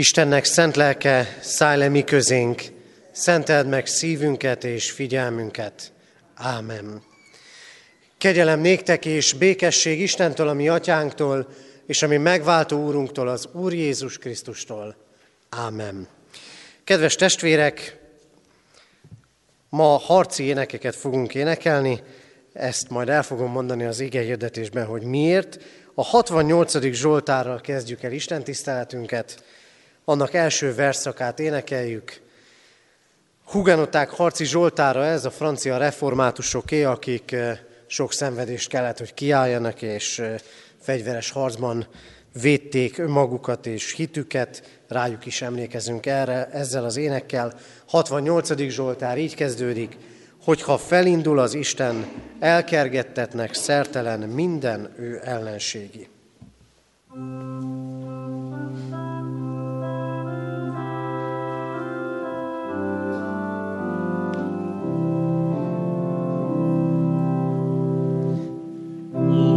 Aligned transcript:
Istennek 0.00 0.44
szent 0.44 0.76
lelke, 0.76 1.38
szállj 1.40 1.78
le 1.78 1.88
mi 1.88 2.04
közénk, 2.04 2.62
szenteld 3.10 3.66
meg 3.68 3.86
szívünket 3.86 4.64
és 4.64 4.90
figyelmünket. 4.90 5.92
Ámen. 6.34 7.02
Kegyelem 8.18 8.60
néktek 8.60 9.04
és 9.04 9.32
békesség 9.32 10.00
Istentől, 10.00 10.48
a 10.48 10.52
mi 10.52 10.68
atyánktól, 10.68 11.48
és 11.86 12.02
a 12.02 12.06
mi 12.06 12.16
megváltó 12.16 12.84
úrunktól, 12.84 13.28
az 13.28 13.48
Úr 13.52 13.72
Jézus 13.72 14.18
Krisztustól. 14.18 14.96
Ámen. 15.48 16.08
Kedves 16.84 17.14
testvérek, 17.14 17.98
ma 19.68 19.84
harci 19.84 20.42
énekeket 20.42 20.96
fogunk 20.96 21.34
énekelni, 21.34 22.02
ezt 22.52 22.88
majd 22.88 23.08
el 23.08 23.22
fogom 23.22 23.50
mondani 23.50 23.84
az 23.84 24.00
ige 24.00 24.20
hirdetésben, 24.20 24.86
hogy 24.86 25.02
miért. 25.02 25.58
A 25.94 26.02
68. 26.02 26.92
Zsoltárral 26.92 27.60
kezdjük 27.60 28.02
el 28.02 28.12
Isten 28.12 28.44
tiszteletünket, 28.44 29.42
annak 30.04 30.34
első 30.34 30.74
verszakát 30.74 31.38
énekeljük. 31.38 32.20
Hugenoták 33.44 34.10
harci 34.10 34.44
Zsoltára 34.44 35.04
ez 35.04 35.24
a 35.24 35.30
francia 35.30 35.76
reformátusoké, 35.76 36.82
akik 36.82 37.32
eh, 37.32 37.58
sok 37.86 38.12
szenvedést 38.12 38.68
kellett, 38.68 38.98
hogy 38.98 39.14
kiálljanak, 39.14 39.82
és 39.82 40.18
eh, 40.18 40.34
fegyveres 40.80 41.30
harcban 41.30 41.86
védték 42.40 42.98
önmagukat 42.98 43.66
és 43.66 43.92
hitüket, 43.92 44.80
rájuk 44.88 45.26
is 45.26 45.42
emlékezünk 45.42 46.06
erre 46.06 46.48
ezzel 46.52 46.84
az 46.84 46.96
énekkel. 46.96 47.54
68. 47.88 48.68
Zsoltár 48.68 49.18
így 49.18 49.34
kezdődik, 49.34 49.96
hogyha 50.44 50.78
felindul 50.78 51.38
az 51.38 51.54
Isten, 51.54 52.08
elkergettetnek 52.38 53.54
szertelen 53.54 54.20
minden 54.20 54.94
ő 54.98 55.20
ellenségi. 55.24 56.08
thank 57.12 58.92
you 58.92 59.09
A 69.20 69.49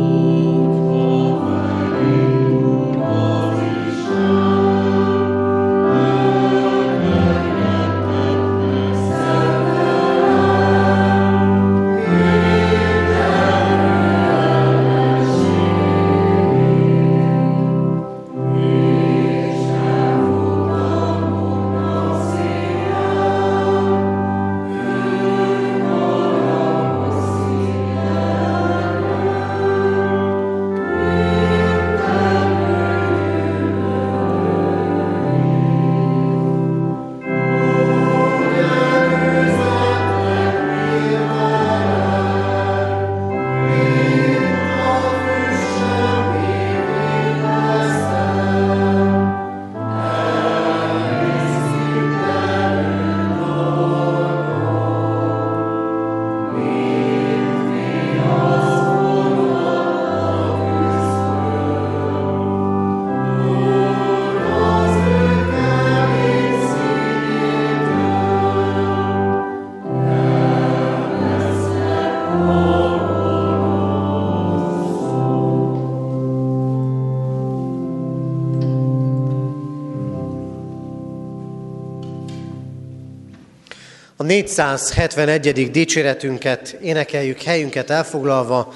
471. 84.33 85.71
dicséretünket 85.71 86.77
énekeljük 86.81 87.41
helyünket 87.41 87.89
elfoglalva. 87.89 88.73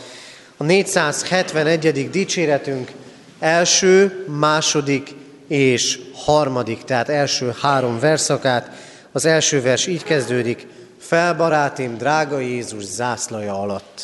A 0.57 0.63
471. 0.63 2.09
dicséretünk 2.09 2.91
első, 3.40 4.25
második 4.40 5.16
és 5.47 6.00
harmadik, 6.13 6.84
tehát 6.84 7.09
első 7.09 7.53
három 7.62 8.00
verszakát. 8.00 8.72
Az 9.12 9.25
első 9.25 9.62
vers 9.62 9.88
így 9.88 10.03
kezdődik, 10.03 10.67
felbarátim, 11.00 11.97
drága 11.97 12.40
Jézus 12.40 12.84
zászlaja 12.84 13.62
alatt. 13.62 13.97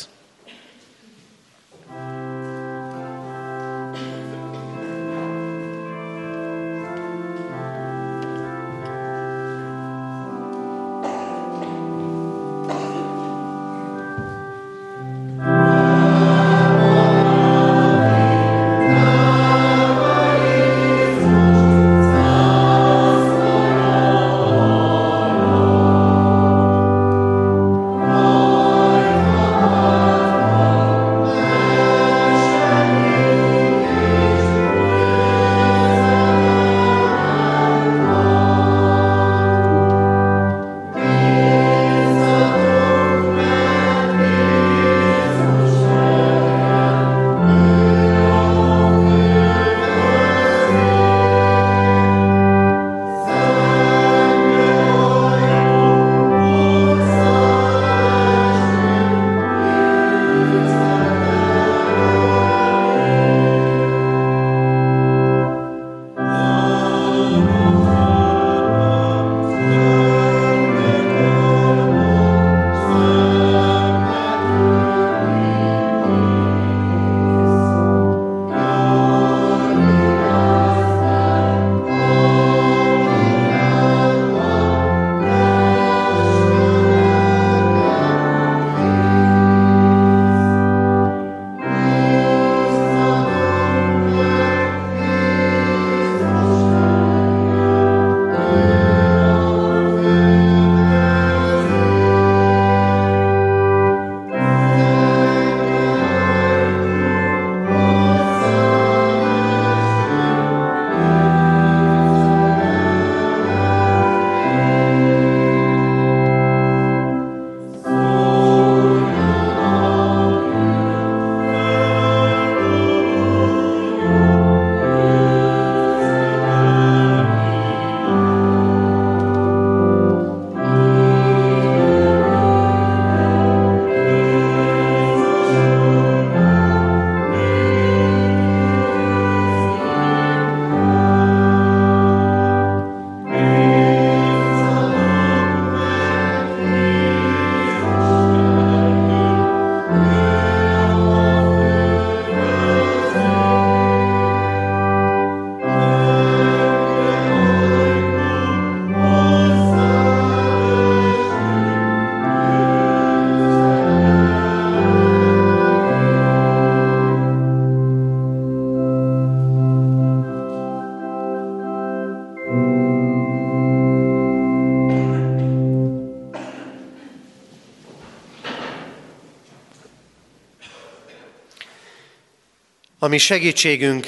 Ami 183.14 183.22
segítségünk, 183.22 184.06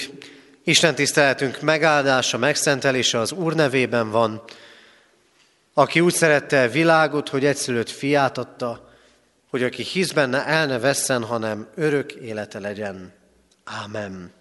Isten 0.64 0.94
tiszteletünk 0.94 1.61
megáldása, 1.61 2.38
megszentelése 2.38 3.19
az 3.19 3.32
Úr 3.32 3.55
nevében 3.55 4.11
van, 4.11 4.43
aki 5.75 6.00
úgy 6.00 6.14
szerette 6.14 6.62
a 6.62 6.69
világot, 6.69 7.29
hogy 7.29 7.44
egyszülött 7.44 7.91
fiát 7.91 8.38
adta, 8.38 8.91
hogy 9.50 9.62
aki 9.62 9.82
hisz 9.82 10.11
benne, 10.11 10.47
el 10.47 10.67
ne 10.67 10.79
vesszen, 10.79 11.25
hanem 11.25 11.69
örök 11.75 12.12
élete 12.12 12.58
legyen. 12.58 13.12
Ámen. 13.64 14.32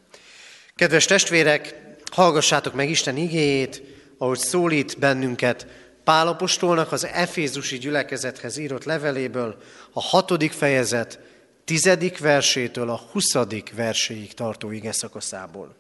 Kedves 0.76 1.06
testvérek, 1.06 1.76
hallgassátok 2.12 2.74
meg 2.74 2.90
Isten 2.90 3.18
igéjét, 3.18 3.82
ahogy 4.18 4.40
szólít 4.40 5.00
bennünket 5.00 5.68
Pálapostolnak 6.04 6.92
az 6.92 7.06
Efézusi 7.06 7.78
gyülekezethez 7.78 8.58
írott 8.58 8.84
leveléből, 8.84 9.58
a 9.94 10.02
hatodik 10.02 10.52
fejezet, 10.52 11.20
tizedik 11.66 12.20
versétől 12.20 12.90
a 12.90 13.02
huszadik 13.12 13.74
verséig 13.76 14.34
tartó 14.34 14.72
ige 14.72 14.92
szakaszából. 14.92 15.76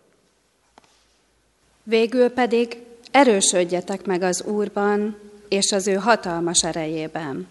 Végül 1.83 2.29
pedig 2.29 2.77
erősödjetek 3.11 4.05
meg 4.05 4.21
az 4.21 4.43
Úrban 4.43 5.17
és 5.49 5.71
az 5.71 5.87
ő 5.87 5.93
hatalmas 5.93 6.63
erejében. 6.63 7.47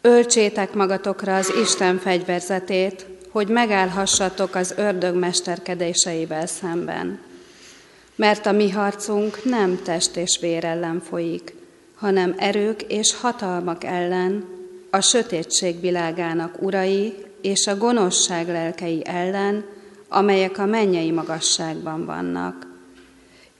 Öltsétek 0.00 0.72
magatokra 0.72 1.36
az 1.36 1.52
Isten 1.62 1.98
fegyverzetét, 1.98 3.06
hogy 3.30 3.48
megállhassatok 3.48 4.54
az 4.54 4.74
ördög 4.76 5.14
mesterkedéseivel 5.14 6.46
szemben. 6.46 7.20
Mert 8.14 8.46
a 8.46 8.52
mi 8.52 8.70
harcunk 8.70 9.44
nem 9.44 9.82
test 9.82 10.16
és 10.16 10.38
vér 10.40 10.64
ellen 10.64 11.00
folyik, 11.00 11.54
hanem 11.94 12.34
erők 12.38 12.82
és 12.82 13.14
hatalmak 13.14 13.84
ellen, 13.84 14.44
a 14.90 15.00
sötétség 15.00 15.80
világának 15.80 16.62
urai 16.62 17.14
és 17.42 17.66
a 17.66 17.76
gonoszság 17.76 18.48
lelkei 18.48 19.02
ellen, 19.04 19.64
amelyek 20.08 20.58
a 20.58 20.66
mennyei 20.66 21.10
magasságban 21.10 22.04
vannak. 22.04 22.66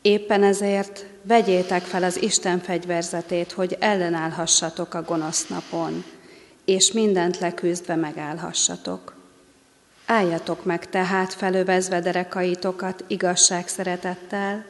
Éppen 0.03 0.43
ezért 0.43 1.07
vegyétek 1.23 1.83
fel 1.83 2.03
az 2.03 2.23
Isten 2.23 2.59
fegyverzetét, 2.59 3.53
hogy 3.53 3.77
ellenállhassatok 3.81 4.95
a 4.95 5.03
gonosz 5.03 5.47
napon, 5.47 6.05
és 6.65 6.93
mindent 6.93 7.39
leküzdve 7.39 7.97
megállhassatok. 7.97 9.15
Álljatok 10.07 10.65
meg 10.65 10.89
tehát 10.89 11.35
felövezve 11.35 12.01
derekaitokat 12.01 13.05
igazság 13.07 13.69
szeretettel, 13.69 14.65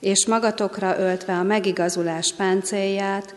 és 0.00 0.26
magatokra 0.26 0.98
öltve 0.98 1.38
a 1.38 1.42
megigazulás 1.42 2.32
páncélját, 2.32 3.34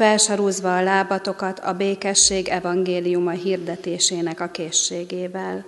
felsarúzva 0.00 0.76
a 0.76 0.82
lábatokat 0.82 1.58
a 1.58 1.72
békesség 1.72 2.48
evangéliuma 2.48 3.30
hirdetésének 3.30 4.40
a 4.40 4.50
készségével. 4.50 5.64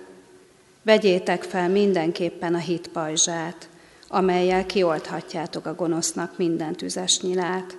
Vegyétek 0.83 1.43
fel 1.43 1.69
mindenképpen 1.69 2.53
a 2.53 2.57
hit 2.57 2.87
pajzsát, 2.87 3.69
amelyel 4.07 4.65
kiolthatjátok 4.65 5.65
a 5.65 5.75
gonosznak 5.75 6.37
minden 6.37 6.75
tüzes 6.75 7.19
nyilát. 7.21 7.77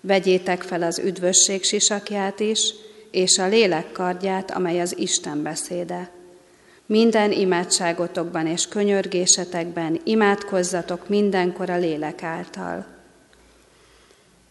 Vegyétek 0.00 0.62
fel 0.62 0.82
az 0.82 0.98
üdvösség 0.98 1.62
sisakját 1.62 2.40
is, 2.40 2.74
és 3.10 3.38
a 3.38 3.46
lélek 3.46 3.92
kardját, 3.92 4.50
amely 4.50 4.80
az 4.80 4.98
Isten 4.98 5.42
beszéde. 5.42 6.10
Minden 6.86 7.32
imádságotokban 7.32 8.46
és 8.46 8.68
könyörgésetekben 8.68 10.00
imádkozzatok 10.04 11.08
mindenkor 11.08 11.70
a 11.70 11.78
lélek 11.78 12.22
által. 12.22 12.93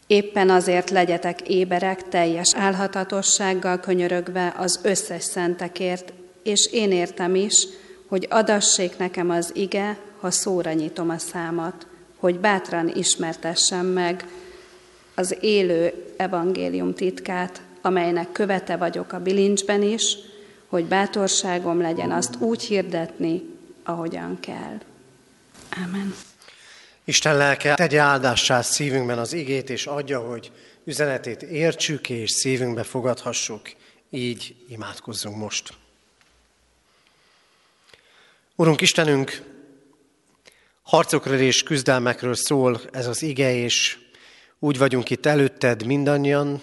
Éppen 0.07 0.49
azért 0.49 0.89
legyetek 0.89 1.41
éberek 1.41 2.07
teljes 2.07 2.55
álhatatossággal 2.55 3.79
könyörögve 3.79 4.53
az 4.57 4.79
összes 4.83 5.23
szentekért, 5.23 6.13
és 6.43 6.69
én 6.71 6.91
értem 6.91 7.35
is, 7.35 7.67
hogy 8.07 8.27
adassék 8.29 8.97
nekem 8.97 9.29
az 9.29 9.51
ige, 9.55 9.97
ha 10.19 10.31
szóra 10.31 10.73
nyitom 10.73 11.09
a 11.09 11.17
számat, 11.17 11.87
hogy 12.17 12.39
bátran 12.39 12.91
ismertessem 12.95 13.85
meg 13.85 14.25
az 15.15 15.37
élő 15.41 15.93
evangélium 16.17 16.93
titkát, 16.93 17.61
amelynek 17.81 18.31
követe 18.31 18.77
vagyok 18.77 19.13
a 19.13 19.19
bilincsben 19.19 19.81
is, 19.81 20.17
hogy 20.67 20.85
bátorságom 20.85 21.81
legyen 21.81 22.11
azt 22.11 22.35
úgy 22.39 22.63
hirdetni, 22.63 23.41
ahogyan 23.83 24.39
kell. 24.39 24.77
Amen. 25.85 26.13
Isten 27.05 27.37
lelke 27.37 27.73
tegye 27.73 27.99
áldássá 27.99 28.61
szívünkben 28.61 29.19
az 29.19 29.33
igét, 29.33 29.69
és 29.69 29.85
adja, 29.85 30.19
hogy 30.19 30.51
üzenetét 30.83 31.41
értsük 31.41 32.09
és 32.09 32.31
szívünkbe 32.31 32.83
fogadhassuk. 32.83 33.71
Így 34.09 34.55
imádkozzunk 34.67 35.37
most. 35.37 35.73
Urunk 38.55 38.81
Istenünk, 38.81 39.41
harcokról 40.81 41.37
és 41.37 41.63
küzdelmekről 41.63 42.35
szól 42.35 42.81
ez 42.91 43.07
az 43.07 43.21
ige, 43.21 43.55
és 43.55 43.97
úgy 44.59 44.77
vagyunk 44.77 45.09
itt 45.09 45.25
előtted 45.25 45.85
mindannyian, 45.85 46.61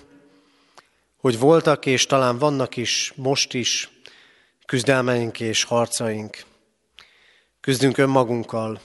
hogy 1.17 1.39
voltak 1.39 1.87
és 1.87 2.07
talán 2.07 2.39
vannak 2.39 2.77
is 2.77 3.13
most 3.17 3.55
is 3.55 3.91
küzdelmeink 4.67 5.41
és 5.41 5.65
harcaink. 5.65 6.45
Küzdünk 7.61 7.99
önmagunkkal, 7.99 8.81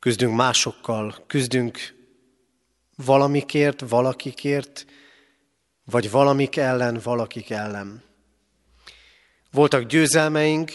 küzdünk 0.00 0.36
másokkal, 0.36 1.24
küzdünk 1.26 1.94
valamikért, 2.96 3.80
valakikért, 3.80 4.86
vagy 5.84 6.10
valamik 6.10 6.56
ellen, 6.56 7.00
valakik 7.02 7.50
ellen. 7.50 8.02
Voltak 9.50 9.82
győzelmeink, 9.82 10.72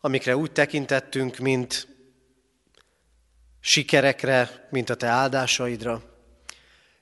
amikre 0.00 0.36
úgy 0.36 0.52
tekintettünk, 0.52 1.38
mint 1.38 1.88
sikerekre, 3.60 4.68
mint 4.70 4.90
a 4.90 4.94
te 4.94 5.06
áldásaidra, 5.06 6.02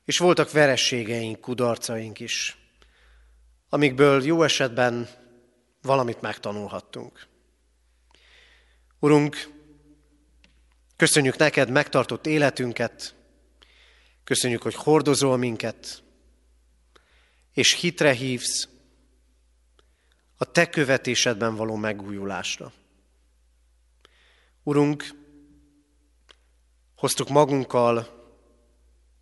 és 0.05 0.19
voltak 0.19 0.53
verességeink, 0.53 1.41
kudarcaink 1.41 2.21
is, 2.21 2.57
amikből 3.69 4.25
jó 4.25 4.43
esetben 4.43 5.09
valamit 5.83 6.21
megtanulhattunk. 6.21 7.27
Urunk, 8.99 9.53
köszönjük 10.97 11.37
neked 11.37 11.71
megtartott 11.71 12.27
életünket, 12.27 13.15
köszönjük, 14.25 14.63
hogy 14.63 14.75
hordozol 14.75 15.37
minket, 15.37 16.03
és 17.53 17.75
hitre 17.75 18.13
hívsz 18.13 18.69
a 20.37 20.51
te 20.51 20.71
követésedben 20.71 21.55
való 21.55 21.75
megújulásra. 21.75 22.73
Urunk, 24.63 25.05
hoztuk 26.97 27.29
magunkkal, 27.29 28.23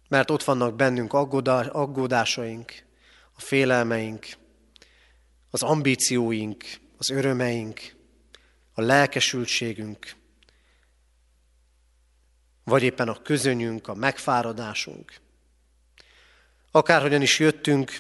mert 0.09 0.31
ott 0.31 0.43
vannak 0.43 0.77
bennünk 0.77 1.13
aggódásaink, 1.13 2.73
a 3.33 3.41
félelmeink, 3.41 4.27
az 5.51 5.63
ambícióink, 5.63 6.65
az 6.97 7.11
örömeink, 7.11 7.95
a 8.73 8.81
lelkesültségünk, 8.81 10.15
vagy 12.65 12.83
éppen 12.83 13.09
a 13.09 13.23
közönyünk, 13.23 13.89
a 13.89 13.95
megfáradásunk. 13.95 15.13
Akárhogyan 16.71 17.23
is 17.23 17.39
jöttünk, 17.39 17.97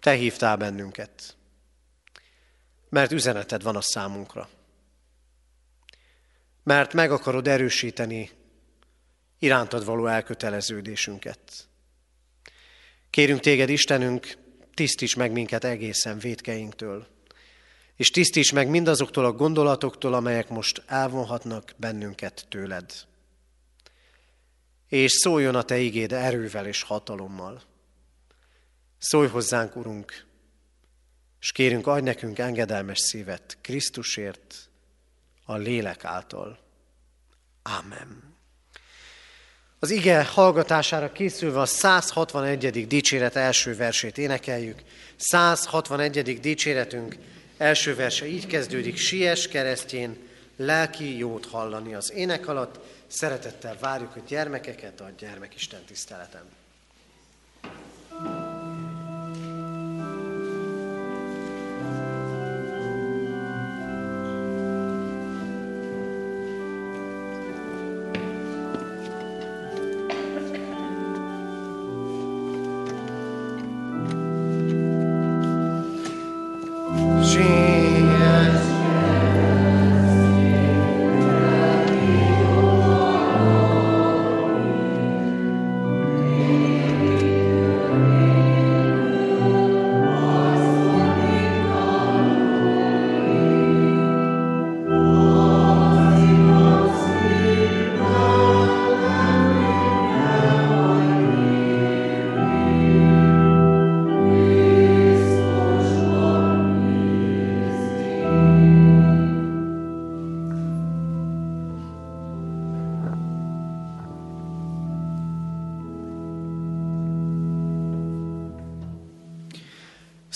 te 0.00 0.12
hívtál 0.12 0.56
bennünket, 0.56 1.36
mert 2.88 3.12
üzeneted 3.12 3.62
van 3.62 3.76
a 3.76 3.80
számunkra. 3.80 4.48
Mert 6.62 6.92
meg 6.92 7.10
akarod 7.10 7.48
erősíteni 7.48 8.30
irántad 9.38 9.84
való 9.84 10.06
elköteleződésünket. 10.06 11.68
Kérünk 13.10 13.40
téged, 13.40 13.68
Istenünk, 13.68 14.36
tisztíts 14.74 15.16
meg 15.16 15.32
minket 15.32 15.64
egészen 15.64 16.18
védkeinktől, 16.18 17.06
és 17.96 18.10
tisztíts 18.10 18.52
meg 18.52 18.68
mindazoktól 18.68 19.24
a 19.24 19.32
gondolatoktól, 19.32 20.14
amelyek 20.14 20.48
most 20.48 20.82
elvonhatnak 20.86 21.72
bennünket 21.76 22.46
tőled. 22.48 22.92
És 24.92 25.12
szóljon 25.12 25.54
a 25.54 25.62
Te 25.62 25.78
igéd 25.78 26.12
erővel 26.12 26.66
és 26.66 26.82
hatalommal. 26.82 27.62
Szólj 28.98 29.28
hozzánk, 29.28 29.76
Urunk, 29.76 30.26
és 31.40 31.52
kérünk, 31.52 31.86
adj 31.86 32.04
nekünk 32.04 32.38
engedelmes 32.38 32.98
szívet 32.98 33.58
Krisztusért, 33.60 34.70
a 35.44 35.56
lélek 35.56 36.04
által. 36.04 36.58
Amen. 37.62 38.36
Az 39.78 39.90
ige 39.90 40.24
hallgatására 40.24 41.12
készülve 41.12 41.60
a 41.60 41.66
161. 41.66 42.86
dicséret 42.86 43.36
első 43.36 43.76
versét 43.76 44.18
énekeljük. 44.18 44.82
161. 45.16 46.40
dicséretünk 46.40 47.16
első 47.56 47.94
verse 47.94 48.26
így 48.26 48.46
kezdődik, 48.46 48.96
Sies 48.96 49.48
keresztjén, 49.48 50.30
lelki 50.56 51.18
jót 51.18 51.46
hallani 51.46 51.94
az 51.94 52.12
ének 52.12 52.48
alatt. 52.48 52.78
Szeretettel 53.06 53.76
várjuk 53.80 54.16
a 54.16 54.20
gyermekeket 54.28 55.00
a 55.00 55.10
gyermekisten 55.18 55.84
tiszteleten. 55.84 56.61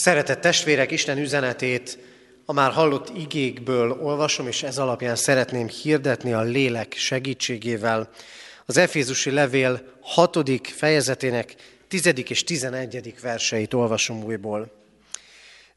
Szeretett 0.07 0.41
testvérek, 0.41 0.91
Isten 0.91 1.19
üzenetét 1.19 1.99
a 2.45 2.53
már 2.53 2.73
hallott 2.73 3.17
igékből 3.17 3.91
olvasom, 3.91 4.47
és 4.47 4.63
ez 4.63 4.79
alapján 4.79 5.17
szeretném 5.17 5.69
hirdetni 5.69 6.33
a 6.33 6.41
lélek 6.41 6.95
segítségével 6.97 8.11
az 8.67 8.77
Efézusi 8.77 9.31
levél 9.31 9.83
hatodik 10.01 10.67
fejezetének 10.77 11.55
tizedik 11.89 12.31
és 12.31 12.45
tizenegyedik 12.45 13.21
verseit 13.21 13.75
olvasom 13.75 14.25
újból. 14.25 14.73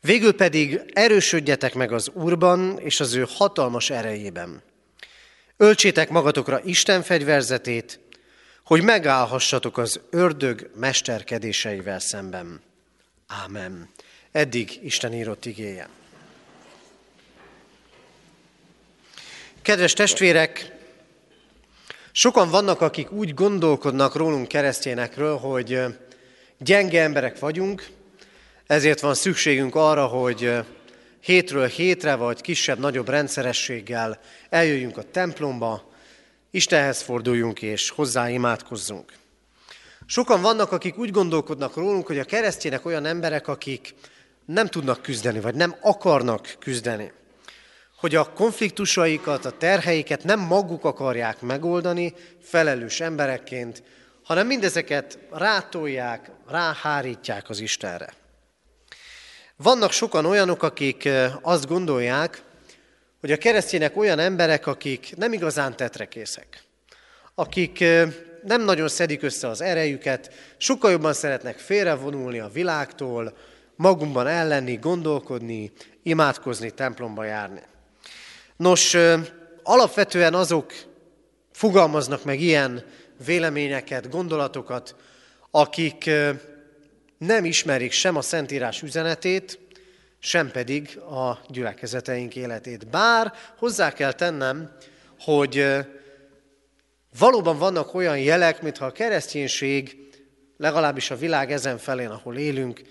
Végül 0.01 0.36
pedig 0.36 0.81
erősödjetek 0.93 1.74
meg 1.74 1.91
az 1.91 2.09
Úrban 2.13 2.79
és 2.79 3.00
az 3.00 3.13
ő 3.13 3.25
hatalmas 3.29 3.89
erejében. 3.89 4.62
Öltsétek 5.57 6.09
magatokra 6.09 6.62
Isten 6.63 7.01
fegyverzetét, 7.01 8.00
hogy 8.63 8.81
megállhassatok 8.83 9.77
az 9.77 10.00
ördög 10.09 10.69
mesterkedéseivel 10.75 12.00
szemben. 12.00 12.62
Ámen. 13.27 13.89
Eddig 14.31 14.79
Isten 14.83 15.13
írott 15.13 15.45
igéje. 15.45 15.89
Kedves 19.62 19.93
testvérek, 19.93 20.75
sokan 22.12 22.50
vannak, 22.50 22.81
akik 22.81 23.12
úgy 23.12 23.33
gondolkodnak 23.33 24.15
rólunk 24.15 24.48
keresztényekről, 24.48 25.38
hogy 25.38 25.81
gyenge 26.57 27.01
emberek 27.01 27.39
vagyunk, 27.39 27.88
ezért 28.67 29.00
van 29.00 29.13
szükségünk 29.13 29.75
arra, 29.75 30.05
hogy 30.05 30.53
hétről 31.19 31.67
hétre, 31.67 32.15
vagy 32.15 32.41
kisebb-nagyobb 32.41 33.09
rendszerességgel 33.09 34.19
eljöjjünk 34.50 34.98
a 34.98 35.12
templomba, 35.12 35.89
Istenhez 36.51 37.01
forduljunk 37.01 37.62
és 37.62 37.89
hozzá 37.89 38.29
imádkozzunk. 38.29 39.13
Sokan 40.05 40.41
vannak, 40.41 40.71
akik 40.71 40.98
úgy 40.98 41.12
gondolkodnak 41.12 41.75
rólunk, 41.75 42.07
hogy 42.07 42.19
a 42.19 42.24
keresztjének 42.24 42.86
olyan 42.86 43.05
emberek, 43.05 43.48
akik 43.48 43.93
nem 44.53 44.67
tudnak 44.67 45.01
küzdeni, 45.01 45.39
vagy 45.39 45.55
nem 45.55 45.75
akarnak 45.81 46.55
küzdeni. 46.59 47.11
Hogy 47.97 48.15
a 48.15 48.33
konfliktusaikat, 48.33 49.45
a 49.45 49.57
terheiket 49.57 50.23
nem 50.23 50.39
maguk 50.39 50.85
akarják 50.85 51.41
megoldani 51.41 52.13
felelős 52.41 52.99
emberekként, 52.99 53.83
hanem 54.23 54.47
mindezeket 54.47 55.19
rátolják, 55.31 56.31
ráhárítják 56.47 57.49
az 57.49 57.59
Istenre. 57.59 58.13
Vannak 59.55 59.91
sokan 59.91 60.25
olyanok, 60.25 60.63
akik 60.63 61.09
azt 61.41 61.67
gondolják, 61.67 62.41
hogy 63.19 63.31
a 63.31 63.37
keresztjének 63.37 63.97
olyan 63.97 64.19
emberek, 64.19 64.67
akik 64.67 65.15
nem 65.15 65.33
igazán 65.33 65.75
tetrekészek, 65.75 66.63
akik 67.35 67.79
nem 68.43 68.61
nagyon 68.61 68.87
szedik 68.87 69.23
össze 69.23 69.47
az 69.47 69.61
erejüket, 69.61 70.33
sokkal 70.57 70.91
jobban 70.91 71.13
szeretnek 71.13 71.57
félrevonulni 71.57 72.39
a 72.39 72.49
világtól, 72.53 73.33
magunkban 73.79 74.27
ellenni, 74.27 74.75
gondolkodni, 74.75 75.71
imádkozni, 76.03 76.71
templomba 76.71 77.24
járni. 77.24 77.62
Nos, 78.55 78.98
alapvetően 79.63 80.33
azok 80.33 80.74
fogalmaznak 81.51 82.24
meg 82.24 82.41
ilyen 82.41 82.86
véleményeket, 83.25 84.09
gondolatokat, 84.09 84.95
akik 85.51 86.09
nem 87.17 87.45
ismerik 87.45 87.91
sem 87.91 88.15
a 88.15 88.21
Szentírás 88.21 88.81
üzenetét, 88.81 89.59
sem 90.19 90.51
pedig 90.51 90.98
a 90.98 91.39
gyülekezeteink 91.48 92.36
életét. 92.36 92.88
Bár 92.88 93.33
hozzá 93.57 93.93
kell 93.93 94.13
tennem, 94.13 94.71
hogy 95.19 95.65
valóban 97.19 97.57
vannak 97.57 97.93
olyan 97.93 98.19
jelek, 98.19 98.62
mintha 98.62 98.86
a 98.86 98.91
kereszténység, 98.91 99.98
legalábbis 100.57 101.12
a 101.12 101.17
világ 101.17 101.51
ezen 101.51 101.77
felén, 101.77 102.09
ahol 102.09 102.38
élünk, 102.38 102.81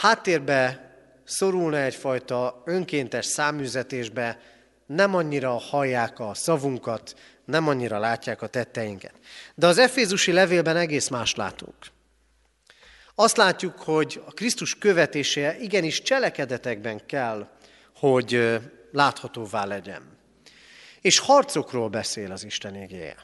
háttérbe 0.00 0.92
szorulna 1.24 1.78
egyfajta 1.78 2.62
önkéntes 2.64 3.26
száműzetésbe, 3.26 4.40
nem 4.86 5.14
annyira 5.14 5.50
hallják 5.50 6.18
a 6.20 6.34
szavunkat, 6.34 7.14
nem 7.44 7.68
annyira 7.68 7.98
látják 7.98 8.42
a 8.42 8.46
tetteinket. 8.46 9.14
De 9.54 9.66
az 9.66 9.78
Efézusi 9.78 10.32
levélben 10.32 10.76
egész 10.76 11.08
más 11.08 11.34
látunk. 11.34 11.76
Azt 13.14 13.36
látjuk, 13.36 13.78
hogy 13.78 14.22
a 14.26 14.30
Krisztus 14.30 14.78
követése 14.78 15.58
igenis 15.58 16.02
cselekedetekben 16.02 17.06
kell, 17.06 17.48
hogy 17.96 18.58
láthatóvá 18.92 19.64
legyen. 19.64 20.02
És 21.00 21.18
harcokról 21.18 21.88
beszél 21.88 22.32
az 22.32 22.44
Isten 22.44 22.74
égéje. 22.74 23.16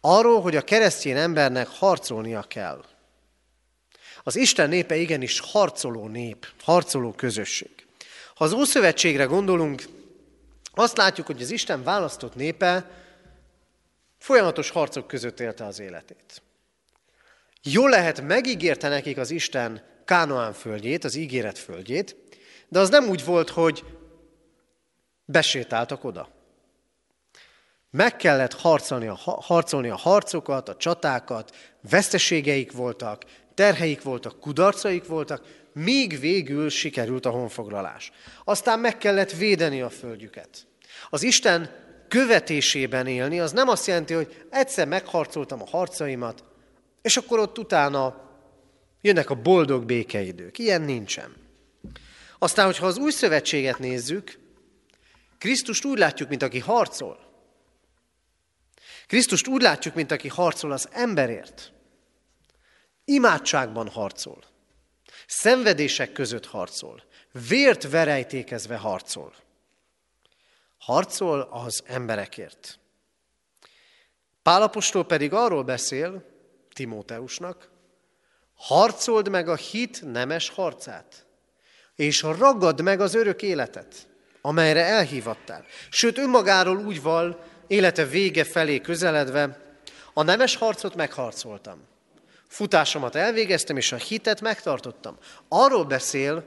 Arról, 0.00 0.40
hogy 0.40 0.56
a 0.56 0.62
keresztény 0.62 1.16
embernek 1.16 1.68
harcolnia 1.68 2.42
kell. 2.42 2.84
Az 4.22 4.36
Isten 4.36 4.68
népe 4.68 4.96
igenis 4.96 5.40
harcoló 5.40 6.08
nép, 6.08 6.46
harcoló 6.62 7.12
közösség. 7.12 7.86
Ha 8.34 8.44
az 8.44 8.52
Ószövetségre 8.52 9.24
gondolunk, 9.24 9.82
azt 10.74 10.96
látjuk, 10.96 11.26
hogy 11.26 11.42
az 11.42 11.50
Isten 11.50 11.82
választott 11.82 12.34
népe 12.34 12.90
folyamatos 14.18 14.70
harcok 14.70 15.06
között 15.06 15.40
élte 15.40 15.64
az 15.64 15.80
életét. 15.80 16.42
Jó 17.62 17.86
lehet, 17.86 18.20
megígérte 18.20 18.88
nekik 18.88 19.16
az 19.16 19.30
Isten 19.30 19.82
Kánoán 20.04 20.52
földjét, 20.52 21.04
az 21.04 21.14
ígéret 21.14 21.58
földjét, 21.58 22.16
de 22.68 22.78
az 22.78 22.88
nem 22.88 23.08
úgy 23.08 23.24
volt, 23.24 23.50
hogy 23.50 23.84
besétáltak 25.24 26.04
oda. 26.04 26.28
Meg 27.90 28.16
kellett 28.16 28.52
harcolni 28.52 29.06
a, 29.06 29.14
harcolni 29.24 29.88
a 29.88 29.96
harcokat, 29.96 30.68
a 30.68 30.76
csatákat, 30.76 31.56
veszteségeik 31.90 32.72
voltak, 32.72 33.24
terheik 33.54 34.02
voltak, 34.02 34.40
kudarcaik 34.40 35.06
voltak, 35.06 35.42
míg 35.72 36.20
végül 36.20 36.68
sikerült 36.68 37.26
a 37.26 37.30
honfoglalás. 37.30 38.12
Aztán 38.44 38.78
meg 38.80 38.98
kellett 38.98 39.32
védeni 39.32 39.80
a 39.80 39.90
földjüket. 39.90 40.66
Az 41.10 41.22
Isten 41.22 41.70
követésében 42.08 43.06
élni, 43.06 43.40
az 43.40 43.52
nem 43.52 43.68
azt 43.68 43.86
jelenti, 43.86 44.14
hogy 44.14 44.44
egyszer 44.50 44.88
megharcoltam 44.88 45.62
a 45.62 45.68
harcaimat, 45.68 46.44
és 47.02 47.16
akkor 47.16 47.38
ott 47.38 47.58
utána 47.58 48.30
jönnek 49.00 49.30
a 49.30 49.34
boldog 49.34 49.84
békeidők. 49.84 50.58
Ilyen 50.58 50.82
nincsen. 50.82 51.36
Aztán, 52.38 52.66
hogyha 52.66 52.86
az 52.86 52.98
új 52.98 53.10
szövetséget 53.10 53.78
nézzük, 53.78 54.38
Krisztust 55.38 55.84
úgy 55.84 55.98
látjuk, 55.98 56.28
mint 56.28 56.42
aki 56.42 56.58
harcol. 56.58 57.18
Krisztust 59.06 59.46
úgy 59.46 59.62
látjuk, 59.62 59.94
mint 59.94 60.10
aki 60.10 60.28
harcol 60.28 60.72
az 60.72 60.88
emberért. 60.92 61.72
Imádságban 63.04 63.88
harcol. 63.88 64.44
Szenvedések 65.26 66.12
között 66.12 66.46
harcol. 66.46 67.02
Vért 67.48 67.90
verejtékezve 67.90 68.76
harcol. 68.76 69.34
Harcol 70.78 71.40
az 71.40 71.82
emberekért. 71.86 72.78
Pálapostól 74.42 75.04
pedig 75.04 75.32
arról 75.32 75.62
beszél, 75.62 76.24
Timóteusnak, 76.72 77.70
harcold 78.54 79.28
meg 79.28 79.48
a 79.48 79.54
hit 79.54 80.02
nemes 80.02 80.48
harcát, 80.48 81.26
és 81.94 82.22
ragad 82.22 82.80
meg 82.80 83.00
az 83.00 83.14
örök 83.14 83.42
életet, 83.42 84.08
amelyre 84.40 84.84
elhívattál. 84.84 85.64
Sőt, 85.90 86.18
önmagáról 86.18 86.78
úgy 86.78 87.02
val, 87.02 87.44
élete 87.66 88.04
vége 88.04 88.44
felé 88.44 88.80
közeledve, 88.80 89.60
a 90.14 90.22
nemes 90.22 90.56
harcot 90.56 90.94
megharcoltam. 90.94 91.90
Futásomat 92.52 93.14
elvégeztem, 93.14 93.76
és 93.76 93.92
a 93.92 93.96
hitet 93.96 94.40
megtartottam. 94.40 95.16
Arról 95.48 95.84
beszél 95.84 96.44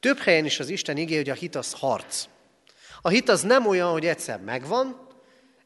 több 0.00 0.18
helyen 0.18 0.44
is 0.44 0.60
az 0.60 0.68
Isten 0.68 0.96
igé, 0.96 1.16
hogy 1.16 1.28
a 1.28 1.34
hit 1.34 1.54
az 1.54 1.72
harc. 1.72 2.24
A 3.00 3.08
hit 3.08 3.28
az 3.28 3.42
nem 3.42 3.66
olyan, 3.66 3.90
hogy 3.90 4.06
egyszer 4.06 4.40
megvan, 4.40 5.08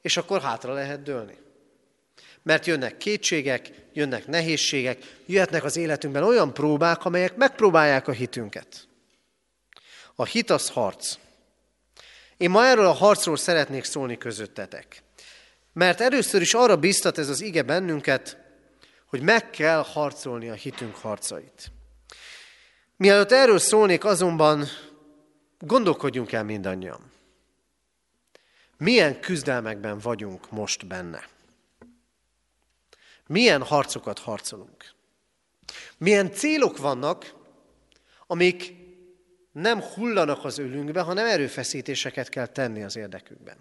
és 0.02 0.16
akkor 0.16 0.40
hátra 0.40 0.72
lehet 0.72 1.02
dőlni. 1.02 1.36
Mert 2.42 2.66
jönnek 2.66 2.96
kétségek, 2.96 3.70
jönnek 3.92 4.26
nehézségek, 4.26 5.16
jöhetnek 5.26 5.64
az 5.64 5.76
életünkben 5.76 6.22
olyan 6.22 6.54
próbák, 6.54 7.04
amelyek 7.04 7.36
megpróbálják 7.36 8.08
a 8.08 8.12
hitünket. 8.12 8.88
A 10.14 10.24
hit 10.24 10.50
az 10.50 10.68
harc. 10.68 11.16
Én 12.36 12.50
ma 12.50 12.64
erről 12.64 12.86
a 12.86 12.92
harcról 12.92 13.36
szeretnék 13.36 13.84
szólni 13.84 14.18
közöttetek. 14.18 15.02
Mert 15.72 16.00
először 16.00 16.40
is 16.40 16.54
arra 16.54 16.76
biztat 16.76 17.18
ez 17.18 17.28
az 17.28 17.40
ige 17.40 17.62
bennünket, 17.62 18.48
hogy 19.10 19.22
meg 19.22 19.50
kell 19.50 19.82
harcolni 19.82 20.48
a 20.48 20.54
hitünk 20.54 20.96
harcait. 20.96 21.72
Mielőtt 22.96 23.32
erről 23.32 23.58
szólnék, 23.58 24.04
azonban 24.04 24.66
gondolkodjunk 25.58 26.32
el 26.32 26.44
mindannyian. 26.44 27.12
Milyen 28.76 29.20
küzdelmekben 29.20 29.98
vagyunk 29.98 30.50
most 30.50 30.86
benne? 30.86 31.28
Milyen 33.26 33.62
harcokat 33.62 34.18
harcolunk? 34.18 34.94
Milyen 35.98 36.32
célok 36.32 36.76
vannak, 36.76 37.34
amik 38.26 38.72
nem 39.52 39.80
hullanak 39.80 40.44
az 40.44 40.58
ölünkbe, 40.58 41.00
hanem 41.00 41.26
erőfeszítéseket 41.26 42.28
kell 42.28 42.46
tenni 42.46 42.82
az 42.82 42.96
érdekükben. 42.96 43.56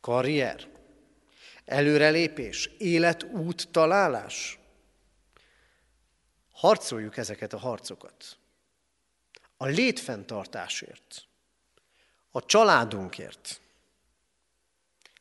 Karrier, 0.00 0.71
előrelépés, 1.64 2.70
életút 2.78 3.68
találás, 3.70 4.58
harcoljuk 6.52 7.16
ezeket 7.16 7.52
a 7.52 7.58
harcokat. 7.58 8.36
A 9.56 9.66
létfenntartásért, 9.66 11.26
a 12.30 12.44
családunkért. 12.44 13.60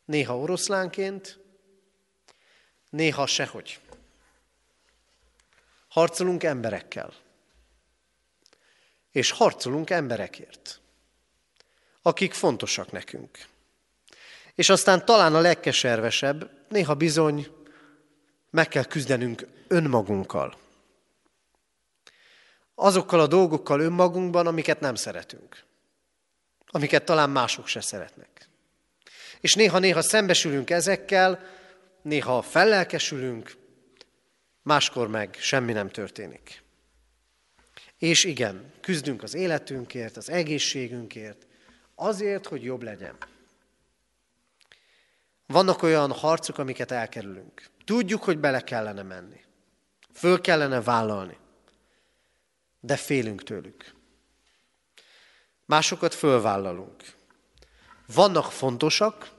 Néha 0.06 0.38
oroszlánként, 0.38 1.40
néha 2.90 3.26
sehogy. 3.26 3.80
Harcolunk 5.88 6.44
emberekkel. 6.44 7.14
És 9.12 9.32
harcolunk 9.32 9.90
emberekért, 9.90 10.82
akik 12.02 12.34
fontosak 12.34 12.92
nekünk. 12.92 13.48
És 14.56 14.70
aztán 14.70 15.06
talán 15.06 15.36
a 15.36 15.40
legkeservesebb, 15.40 16.50
néha 16.70 16.96
bizony 16.96 17.48
meg 18.50 18.68
kell 18.68 18.84
küzdenünk 18.84 19.48
önmagunkkal. 19.68 20.58
Azokkal 22.76 23.20
a 23.20 23.28
dolgokkal 23.28 23.80
önmagunkban, 23.80 24.48
amiket 24.48 24.80
nem 24.80 24.96
szeretünk. 24.96 25.64
Amiket 26.68 27.06
talán 27.06 27.30
mások 27.30 27.68
se 27.68 27.82
szeretnek. 27.82 28.50
És 29.40 29.54
néha-néha 29.54 30.02
szembesülünk 30.02 30.70
ezekkel, 30.70 31.44
néha 32.02 32.42
fellelkesülünk, 32.42 33.58
máskor 34.62 35.08
meg 35.08 35.36
semmi 35.40 35.72
nem 35.72 35.90
történik. 35.90 36.64
És 37.98 38.24
igen, 38.24 38.74
küzdünk 38.82 39.24
az 39.24 39.34
életünkért, 39.34 40.18
az 40.18 40.30
egészségünkért, 40.30 41.48
azért, 41.96 42.48
hogy 42.48 42.64
jobb 42.64 42.82
legyen. 42.82 43.18
Vannak 45.52 45.84
olyan 45.84 46.12
harcok, 46.12 46.58
amiket 46.58 46.92
elkerülünk. 46.92 47.70
Tudjuk, 47.86 48.24
hogy 48.24 48.40
bele 48.40 48.62
kellene 48.62 49.02
menni. 49.02 49.42
Föl 50.14 50.42
kellene 50.42 50.82
vállalni. 50.82 51.38
De 52.80 52.96
félünk 52.96 53.44
tőlük. 53.44 53.94
Másokat 55.66 56.14
fölvállalunk. 56.14 57.04
Vannak 58.14 58.52
fontosak, 58.52 59.30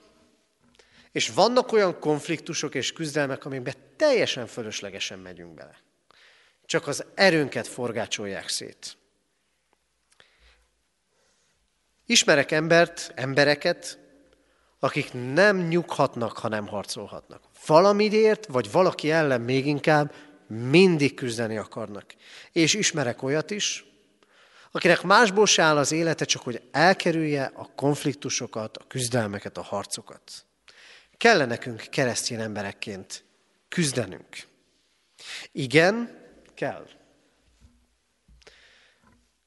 és 1.13 1.29
vannak 1.29 1.73
olyan 1.73 1.99
konfliktusok 1.99 2.75
és 2.75 2.93
küzdelmek, 2.93 3.45
amikben 3.45 3.75
teljesen 3.97 4.47
fölöslegesen 4.47 5.19
megyünk 5.19 5.55
bele. 5.55 5.81
Csak 6.67 6.87
az 6.87 7.05
erőnket 7.15 7.67
forgácsolják 7.67 8.49
szét. 8.49 8.97
Ismerek 12.07 12.51
embert, 12.51 13.13
embereket, 13.15 14.02
akik 14.85 15.13
nem 15.13 15.57
nyughatnak, 15.57 16.39
ha 16.39 16.49
nem 16.49 16.67
harcolhatnak. 16.67 17.43
Valamiért, 17.67 18.47
vagy 18.47 18.71
valaki 18.71 19.11
ellen 19.11 19.41
még 19.41 19.67
inkább 19.67 20.15
mindig 20.47 21.15
küzdeni 21.15 21.57
akarnak. 21.57 22.15
És 22.53 22.75
ismerek 22.75 23.23
olyat 23.23 23.51
is, 23.51 23.85
akinek 24.71 25.03
másból 25.03 25.47
se 25.47 25.63
áll 25.63 25.77
az 25.77 25.93
élete, 25.93 26.25
csak 26.25 26.43
hogy 26.43 26.63
elkerülje 26.71 27.53
a 27.55 27.71
konfliktusokat, 27.77 28.77
a 28.77 28.85
küzdelmeket, 28.89 29.59
a 29.59 29.63
harcokat. 29.63 30.45
Kell 31.17 31.47
nekünk 31.47 31.87
keresztény 31.91 32.41
emberekként 32.41 33.25
küzdenünk? 33.69 34.37
Igen, 35.53 36.19
kell. 36.55 36.87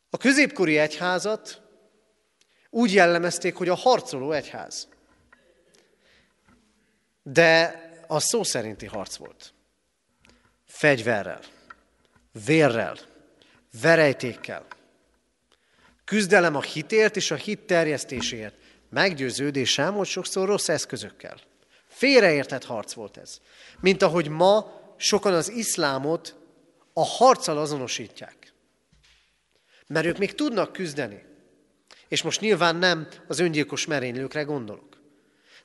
A 0.09 0.17
középkori 0.17 0.77
egyházat 0.77 1.61
úgy 2.69 2.93
jellemezték, 2.93 3.55
hogy 3.55 3.69
a 3.69 3.75
harcoló 3.75 4.31
egyház. 4.31 4.93
De 7.27 7.83
a 8.07 8.19
szó 8.19 8.43
szerinti 8.43 8.85
harc 8.85 9.15
volt. 9.15 9.53
Fegyverrel, 10.65 11.39
vérrel, 12.45 12.97
verejtékkel. 13.81 14.65
Küzdelem 16.03 16.55
a 16.55 16.61
hitért 16.61 17.15
és 17.15 17.31
a 17.31 17.35
hit 17.35 17.59
terjesztéséért. 17.59 18.55
Meggyőződésem, 18.89 19.93
hogy 19.93 20.07
sokszor 20.07 20.47
rossz 20.47 20.69
eszközökkel. 20.69 21.37
Félreértett 21.87 22.63
harc 22.63 22.93
volt 22.93 23.17
ez. 23.17 23.39
Mint 23.79 24.01
ahogy 24.01 24.27
ma 24.27 24.81
sokan 24.97 25.33
az 25.33 25.51
iszlámot 25.51 26.35
a 26.93 27.05
harccal 27.05 27.57
azonosítják. 27.57 28.53
Mert 29.87 30.05
ők 30.05 30.17
még 30.17 30.35
tudnak 30.35 30.71
küzdeni. 30.71 31.23
És 32.07 32.21
most 32.21 32.39
nyilván 32.39 32.75
nem 32.75 33.07
az 33.27 33.39
öngyilkos 33.39 33.85
merénylőkre 33.85 34.43
gondolok. 34.43 34.94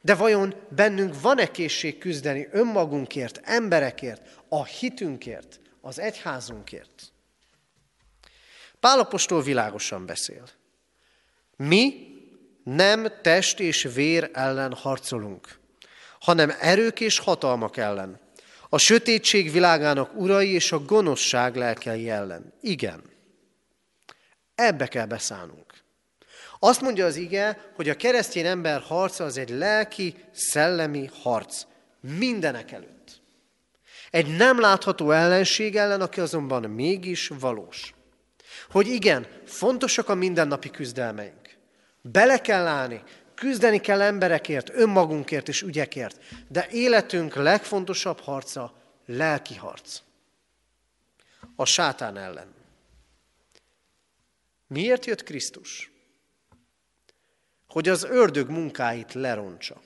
De 0.01 0.15
vajon 0.15 0.55
bennünk 0.69 1.21
van-e 1.21 1.51
készség 1.51 1.99
küzdeni 1.99 2.49
önmagunkért, 2.51 3.41
emberekért, 3.45 4.23
a 4.49 4.65
hitünkért, 4.65 5.61
az 5.81 5.99
egyházunkért? 5.99 7.13
Pálapostól 8.81 9.43
világosan 9.43 10.07
beszél. 10.07 10.49
Mi 11.57 12.09
nem 12.65 13.07
test 13.23 13.61
és 13.61 13.83
vér 13.95 14.31
ellen 14.33 14.73
harcolunk, 14.73 15.59
hanem 16.21 16.53
erők 16.61 17.01
és 17.01 17.19
hatalmak 17.19 17.77
ellen, 17.77 18.21
a 18.69 18.79
sötétség 18.79 19.53
világának 19.53 20.15
urai 20.15 20.53
és 20.53 20.73
a 20.73 20.85
gonoszság 20.85 21.57
lelkei 21.57 22.11
ellen. 22.11 22.53
Igen, 22.61 23.03
ebbe 24.55 24.87
kell 24.87 25.07
beszállnunk. 25.07 25.70
Azt 26.63 26.81
mondja 26.81 27.07
az 27.07 27.17
ige, 27.17 27.71
hogy 27.75 27.89
a 27.89 27.97
keresztény 27.97 28.47
ember 28.47 28.81
harca 28.81 29.25
az 29.25 29.37
egy 29.37 29.51
lelki, 29.51 30.15
szellemi 30.33 31.11
harc. 31.23 31.63
Mindenek 32.01 32.73
előtt. 32.73 33.21
Egy 34.11 34.37
nem 34.37 34.61
látható 34.61 35.11
ellenség 35.11 35.77
ellen, 35.77 36.01
aki 36.01 36.21
azonban 36.21 36.71
mégis 36.71 37.29
valós. 37.29 37.95
Hogy 38.71 38.87
igen, 38.87 39.27
fontosak 39.45 40.09
a 40.09 40.15
mindennapi 40.15 40.71
küzdelmeink. 40.71 41.57
Bele 42.03 42.41
kell 42.41 42.67
állni, 42.67 43.03
küzdeni 43.35 43.81
kell 43.81 44.01
emberekért, 44.01 44.71
önmagunkért 44.71 45.49
és 45.49 45.63
ügyekért, 45.63 46.19
de 46.49 46.69
életünk 46.71 47.35
legfontosabb 47.35 48.21
harca 48.21 48.75
lelki 49.07 49.57
harc. 49.57 50.01
A 51.57 51.65
sátán 51.65 52.17
ellen. 52.17 52.55
Miért 54.67 55.07
jött 55.07 55.23
Krisztus? 55.23 55.91
Hogy 57.71 57.89
az 57.89 58.05
ördög 58.05 58.49
munkáit 58.49 59.13
lerontsa. 59.13 59.81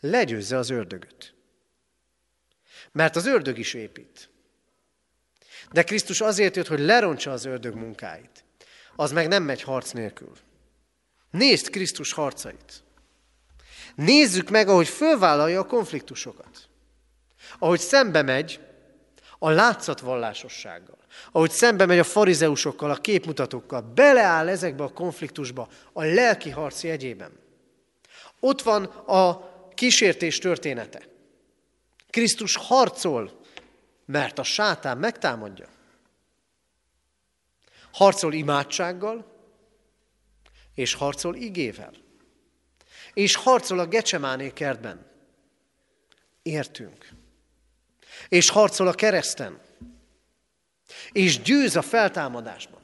Legyőzze 0.00 0.56
az 0.56 0.70
ördögöt. 0.70 1.34
Mert 2.92 3.16
az 3.16 3.26
ördög 3.26 3.58
is 3.58 3.74
épít. 3.74 4.30
De 5.72 5.82
Krisztus 5.82 6.20
azért 6.20 6.56
jött, 6.56 6.66
hogy 6.66 6.80
lerontsa 6.80 7.32
az 7.32 7.44
ördög 7.44 7.74
munkáit. 7.74 8.44
Az 8.96 9.12
meg 9.12 9.28
nem 9.28 9.42
megy 9.42 9.62
harc 9.62 9.90
nélkül. 9.90 10.32
Nézd 11.30 11.70
Krisztus 11.70 12.12
harcait. 12.12 12.82
Nézzük 13.94 14.50
meg, 14.50 14.68
ahogy 14.68 14.88
fölvállalja 14.88 15.60
a 15.60 15.66
konfliktusokat. 15.66 16.68
Ahogy 17.58 17.80
szembe 17.80 18.22
megy 18.22 18.65
a 19.38 19.50
látszatvallásossággal 19.50 20.96
ahogy 21.32 21.50
szembe 21.50 21.86
megy 21.86 21.98
a 21.98 22.04
farizeusokkal, 22.04 22.90
a 22.90 22.96
képmutatókkal, 22.96 23.80
beleáll 23.80 24.48
ezekbe 24.48 24.84
a 24.84 24.92
konfliktusba 24.92 25.68
a 25.92 26.02
lelki 26.02 26.50
harc 26.50 26.82
jegyében. 26.82 27.38
Ott 28.40 28.62
van 28.62 28.84
a 28.84 29.54
kísértés 29.74 30.38
története. 30.38 31.02
Krisztus 32.10 32.56
harcol, 32.56 33.40
mert 34.04 34.38
a 34.38 34.42
sátán 34.42 34.98
megtámadja. 34.98 35.68
Harcol 37.92 38.32
imádsággal, 38.32 39.34
és 40.74 40.94
harcol 40.94 41.34
igével. 41.34 41.92
És 43.14 43.34
harcol 43.34 43.78
a 43.78 43.86
Gecsemáné 43.86 44.50
kertben. 44.52 45.06
Értünk. 46.42 47.15
És 48.28 48.50
harcol 48.50 48.86
a 48.86 48.92
kereszten 48.92 49.60
és 51.12 51.42
győz 51.42 51.76
a 51.76 51.82
feltámadásban. 51.82 52.80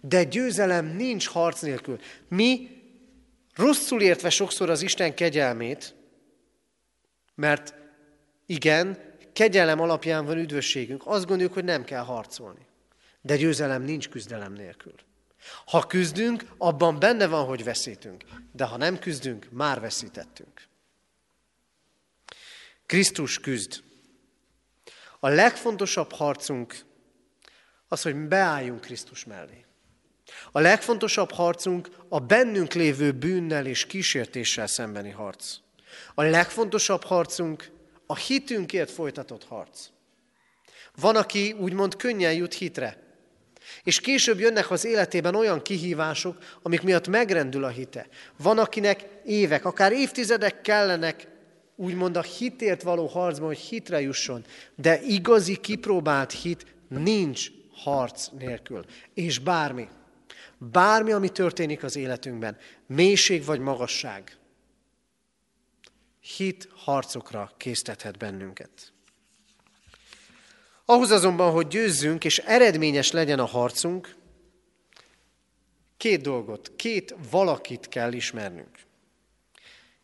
De 0.00 0.24
győzelem 0.24 0.86
nincs 0.86 1.28
harc 1.28 1.60
nélkül. 1.60 1.98
Mi 2.28 2.68
rosszul 3.54 4.02
értve 4.02 4.30
sokszor 4.30 4.70
az 4.70 4.82
Isten 4.82 5.14
kegyelmét, 5.14 5.94
mert 7.34 7.74
igen, 8.46 8.98
kegyelem 9.32 9.80
alapján 9.80 10.24
van 10.24 10.38
üdvösségünk, 10.38 11.02
azt 11.04 11.26
gondoljuk, 11.26 11.54
hogy 11.54 11.64
nem 11.64 11.84
kell 11.84 12.02
harcolni. 12.04 12.66
De 13.20 13.36
győzelem 13.36 13.82
nincs 13.82 14.08
küzdelem 14.08 14.52
nélkül. 14.52 14.94
Ha 15.66 15.86
küzdünk, 15.86 16.44
abban 16.58 16.98
benne 16.98 17.26
van, 17.26 17.44
hogy 17.44 17.64
veszítünk. 17.64 18.24
De 18.52 18.64
ha 18.64 18.76
nem 18.76 18.98
küzdünk, 18.98 19.46
már 19.50 19.80
veszítettünk. 19.80 20.68
Krisztus 22.86 23.38
küzd. 23.38 23.82
A 25.24 25.28
legfontosabb 25.28 26.12
harcunk 26.12 26.76
az, 27.88 28.02
hogy 28.02 28.16
beálljunk 28.16 28.80
Krisztus 28.80 29.24
mellé. 29.24 29.64
A 30.52 30.60
legfontosabb 30.60 31.30
harcunk 31.30 31.88
a 32.08 32.18
bennünk 32.18 32.72
lévő 32.72 33.12
bűnnel 33.12 33.66
és 33.66 33.86
kísértéssel 33.86 34.66
szembeni 34.66 35.10
harc. 35.10 35.56
A 36.14 36.22
legfontosabb 36.22 37.02
harcunk 37.02 37.70
a 38.06 38.16
hitünkért 38.16 38.90
folytatott 38.90 39.44
harc. 39.44 39.86
Van, 40.96 41.16
aki 41.16 41.52
úgymond 41.52 41.96
könnyen 41.96 42.34
jut 42.34 42.54
hitre. 42.54 43.02
És 43.82 44.00
később 44.00 44.38
jönnek 44.38 44.70
az 44.70 44.84
életében 44.84 45.34
olyan 45.34 45.62
kihívások, 45.62 46.38
amik 46.62 46.82
miatt 46.82 47.08
megrendül 47.08 47.64
a 47.64 47.68
hite. 47.68 48.06
Van, 48.36 48.58
akinek 48.58 49.04
évek, 49.24 49.64
akár 49.64 49.92
évtizedek 49.92 50.60
kellenek, 50.60 51.31
úgymond 51.76 52.16
a 52.16 52.22
hitért 52.22 52.82
való 52.82 53.06
harcban, 53.06 53.46
hogy 53.46 53.58
hitre 53.58 54.00
jusson. 54.00 54.44
De 54.74 55.02
igazi, 55.02 55.56
kipróbált 55.56 56.32
hit 56.32 56.66
nincs 56.88 57.50
harc 57.72 58.28
nélkül. 58.38 58.84
És 59.14 59.38
bármi, 59.38 59.88
bármi, 60.58 61.12
ami 61.12 61.28
történik 61.28 61.82
az 61.82 61.96
életünkben, 61.96 62.56
mélység 62.86 63.44
vagy 63.44 63.60
magasság, 63.60 64.36
hit 66.20 66.68
harcokra 66.74 67.52
késztethet 67.56 68.18
bennünket. 68.18 68.92
Ahhoz 70.84 71.10
azonban, 71.10 71.52
hogy 71.52 71.66
győzzünk 71.66 72.24
és 72.24 72.38
eredményes 72.38 73.10
legyen 73.10 73.38
a 73.38 73.44
harcunk, 73.44 74.16
két 75.96 76.20
dolgot, 76.20 76.72
két 76.76 77.14
valakit 77.30 77.88
kell 77.88 78.12
ismernünk. 78.12 78.78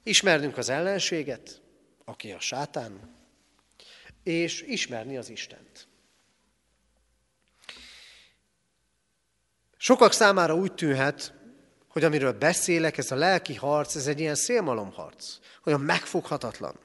Ismernünk 0.09 0.57
az 0.57 0.69
ellenséget, 0.69 1.61
aki 2.05 2.33
a 2.33 2.41
sátán, 2.41 3.17
és 4.23 4.63
ismerni 4.63 5.17
az 5.17 5.31
Istent. 5.31 5.89
Sokak 9.77 10.13
számára 10.13 10.55
úgy 10.55 10.75
tűnhet, 10.75 11.35
hogy 11.89 12.05
amiről 12.05 12.33
beszélek, 12.33 12.99
ez 12.99 13.11
a 13.11 13.17
lelki 13.17 13.55
harc, 13.55 13.95
ez 13.95 14.07
egy 14.07 14.21
ilyen 14.21 14.35
szélmalomharc, 14.35 15.39
olyan 15.65 15.81
megfoghatatlan. 15.81 16.79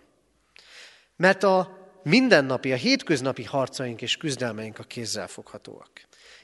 Mert 1.16 1.44
a 1.44 1.78
mindennapi, 2.04 2.72
a 2.72 2.76
hétköznapi 2.76 3.44
harcaink 3.44 4.02
és 4.02 4.18
küzdelmeink 4.18 4.80
a 4.80 4.84
kézzel 4.84 5.28
foghatóak. 5.28 5.92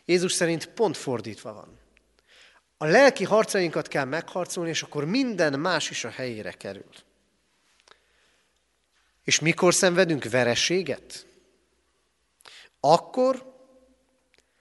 Jézus 0.05 0.31
szerint 0.31 0.65
pont 0.65 0.97
fordítva 0.97 1.53
van. 1.53 1.78
A 2.81 2.85
lelki 2.85 3.23
harcainkat 3.23 3.87
kell 3.87 4.05
megharcolni, 4.05 4.69
és 4.69 4.81
akkor 4.81 5.05
minden 5.05 5.59
más 5.59 5.89
is 5.89 6.03
a 6.03 6.09
helyére 6.09 6.51
kerül. 6.51 6.89
És 9.23 9.39
mikor 9.39 9.73
szenvedünk 9.73 10.23
vereséget? 10.23 11.25
Akkor, 12.79 13.53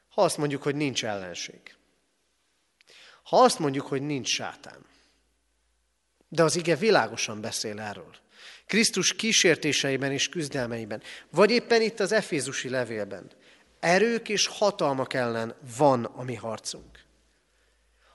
ha 0.08 0.22
azt 0.22 0.36
mondjuk, 0.36 0.62
hogy 0.62 0.74
nincs 0.74 1.04
ellenség. 1.04 1.76
Ha 3.22 3.42
azt 3.42 3.58
mondjuk, 3.58 3.86
hogy 3.86 4.02
nincs 4.02 4.28
sátán. 4.28 4.86
De 6.28 6.42
az 6.42 6.56
ige 6.56 6.76
világosan 6.76 7.40
beszél 7.40 7.80
erről. 7.80 8.16
Krisztus 8.66 9.14
kísértéseiben 9.14 10.12
és 10.12 10.28
küzdelmeiben, 10.28 11.02
vagy 11.30 11.50
éppen 11.50 11.82
itt 11.82 12.00
az 12.00 12.12
Efézusi 12.12 12.68
levélben. 12.68 13.30
Erők 13.80 14.28
és 14.28 14.46
hatalmak 14.46 15.14
ellen 15.14 15.54
van 15.76 16.04
a 16.04 16.22
mi 16.22 16.34
harcunk. 16.34 17.06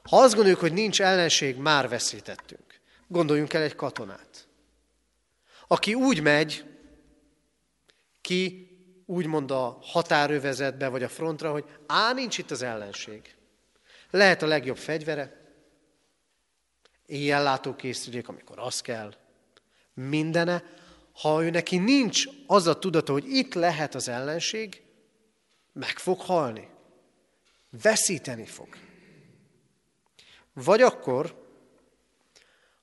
Ha 0.09 0.17
azt 0.17 0.33
gondoljuk, 0.33 0.59
hogy 0.59 0.73
nincs 0.73 1.01
ellenség, 1.01 1.57
már 1.57 1.89
veszítettünk. 1.89 2.79
Gondoljunk 3.07 3.53
el 3.53 3.61
egy 3.61 3.75
katonát, 3.75 4.47
aki 5.67 5.93
úgy 5.93 6.21
megy 6.21 6.65
ki, 8.21 8.67
úgymond 9.05 9.51
a 9.51 9.77
határövezetbe 9.81 10.87
vagy 10.87 11.03
a 11.03 11.09
frontra, 11.09 11.51
hogy 11.51 11.65
á, 11.87 12.13
nincs 12.13 12.37
itt 12.37 12.51
az 12.51 12.61
ellenség. 12.61 13.35
Lehet 14.09 14.41
a 14.41 14.47
legjobb 14.47 14.77
fegyvere, 14.77 15.41
éjjellátó 17.05 17.75
készülék, 17.75 18.27
amikor 18.27 18.59
az 18.59 18.81
kell, 18.81 19.13
mindene, 19.93 20.63
ha 21.13 21.43
ő 21.43 21.49
neki 21.49 21.77
nincs 21.77 22.23
az 22.47 22.67
a 22.67 22.79
tudata, 22.79 23.11
hogy 23.11 23.27
itt 23.27 23.53
lehet 23.53 23.95
az 23.95 24.07
ellenség, 24.07 24.81
meg 25.73 25.97
fog 25.97 26.19
halni. 26.19 26.69
Veszíteni 27.81 28.45
fog. 28.45 28.67
Vagy 30.53 30.81
akkor, 30.81 31.41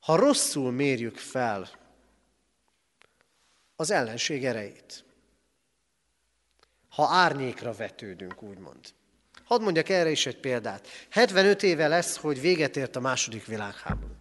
ha 0.01 0.17
rosszul 0.17 0.73
mérjük 0.73 1.17
fel 1.17 1.69
az 3.77 3.91
ellenség 3.91 4.45
erejét, 4.45 5.05
ha 6.89 7.09
árnyékra 7.09 7.73
vetődünk, 7.73 8.43
úgymond. 8.43 8.79
Hadd 9.45 9.63
mondjak 9.63 9.89
erre 9.89 10.11
is 10.11 10.27
egy 10.27 10.41
példát. 10.41 10.89
75 11.11 11.63
éve 11.63 11.89
lesz, 11.89 12.17
hogy 12.17 12.41
véget 12.41 12.77
ért 12.77 12.97
a 12.97 13.01
második 13.01 13.47
világháború. 13.47 14.15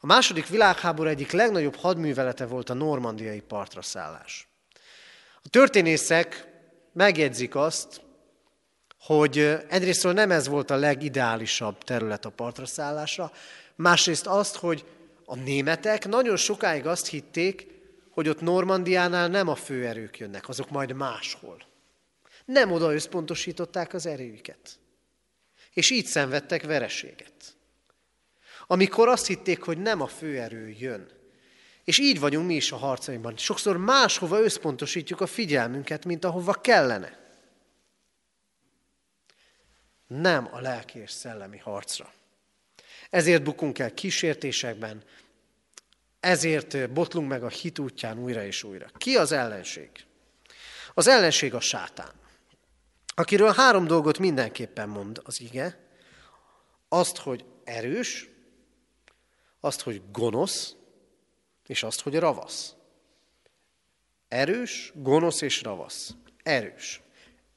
A 0.00 0.06
második 0.06 0.46
világháború 0.46 1.08
egyik 1.08 1.30
legnagyobb 1.30 1.74
hadművelete 1.74 2.46
volt 2.46 2.70
a 2.70 2.74
normandiai 2.74 3.40
partra 3.40 3.82
szállás. 3.82 4.48
A 5.42 5.48
történészek 5.48 6.48
megjegyzik 6.92 7.54
azt, 7.54 8.00
hogy 9.06 9.38
egyrésztről 9.68 10.12
nem 10.12 10.30
ez 10.30 10.48
volt 10.48 10.70
a 10.70 10.76
legideálisabb 10.76 11.78
terület 11.84 12.24
a 12.24 12.30
partra 12.30 12.66
szállásra, 12.66 13.32
másrészt 13.74 14.26
azt, 14.26 14.56
hogy 14.56 14.84
a 15.24 15.36
németek 15.36 16.06
nagyon 16.06 16.36
sokáig 16.36 16.86
azt 16.86 17.06
hitték, 17.06 17.66
hogy 18.10 18.28
ott 18.28 18.40
Normandiánál 18.40 19.28
nem 19.28 19.48
a 19.48 19.54
főerők 19.54 20.18
jönnek, 20.18 20.48
azok 20.48 20.70
majd 20.70 20.92
máshol. 20.92 21.62
Nem 22.44 22.72
oda 22.72 22.94
összpontosították 22.94 23.94
az 23.94 24.06
erőiket. 24.06 24.78
És 25.72 25.90
így 25.90 26.06
szenvedtek 26.06 26.62
vereséget 26.62 27.54
amikor 28.66 29.08
azt 29.08 29.26
hitték, 29.26 29.62
hogy 29.62 29.78
nem 29.78 30.00
a 30.00 30.06
főerő 30.06 30.74
jön. 30.78 31.08
És 31.84 31.98
így 31.98 32.20
vagyunk 32.20 32.46
mi 32.46 32.54
is 32.54 32.72
a 32.72 32.76
harcainkban. 32.76 33.36
Sokszor 33.36 33.76
máshova 33.76 34.40
összpontosítjuk 34.40 35.20
a 35.20 35.26
figyelmünket, 35.26 36.04
mint 36.04 36.24
ahova 36.24 36.52
kellene. 36.52 37.23
Nem 40.06 40.48
a 40.52 40.60
lelki 40.60 40.98
és 40.98 41.10
szellemi 41.10 41.58
harcra. 41.58 42.12
Ezért 43.10 43.42
bukunk 43.42 43.78
el 43.78 43.94
kísértésekben, 43.94 45.02
ezért 46.20 46.92
botlunk 46.92 47.28
meg 47.28 47.44
a 47.44 47.48
hit 47.48 47.78
útján 47.78 48.18
újra 48.18 48.44
és 48.44 48.62
újra. 48.62 48.86
Ki 48.96 49.16
az 49.16 49.32
ellenség? 49.32 49.90
Az 50.94 51.06
ellenség 51.06 51.54
a 51.54 51.60
sátán, 51.60 52.12
akiről 53.14 53.52
három 53.52 53.86
dolgot 53.86 54.18
mindenképpen 54.18 54.88
mond 54.88 55.20
az 55.24 55.40
ige. 55.40 55.88
Azt, 56.88 57.16
hogy 57.16 57.44
erős, 57.64 58.28
azt, 59.60 59.80
hogy 59.80 60.02
gonosz, 60.12 60.74
és 61.66 61.82
azt, 61.82 62.00
hogy 62.00 62.18
ravasz. 62.18 62.74
Erős, 64.28 64.92
gonosz 64.94 65.40
és 65.40 65.62
ravasz. 65.62 66.14
Erős. 66.42 67.00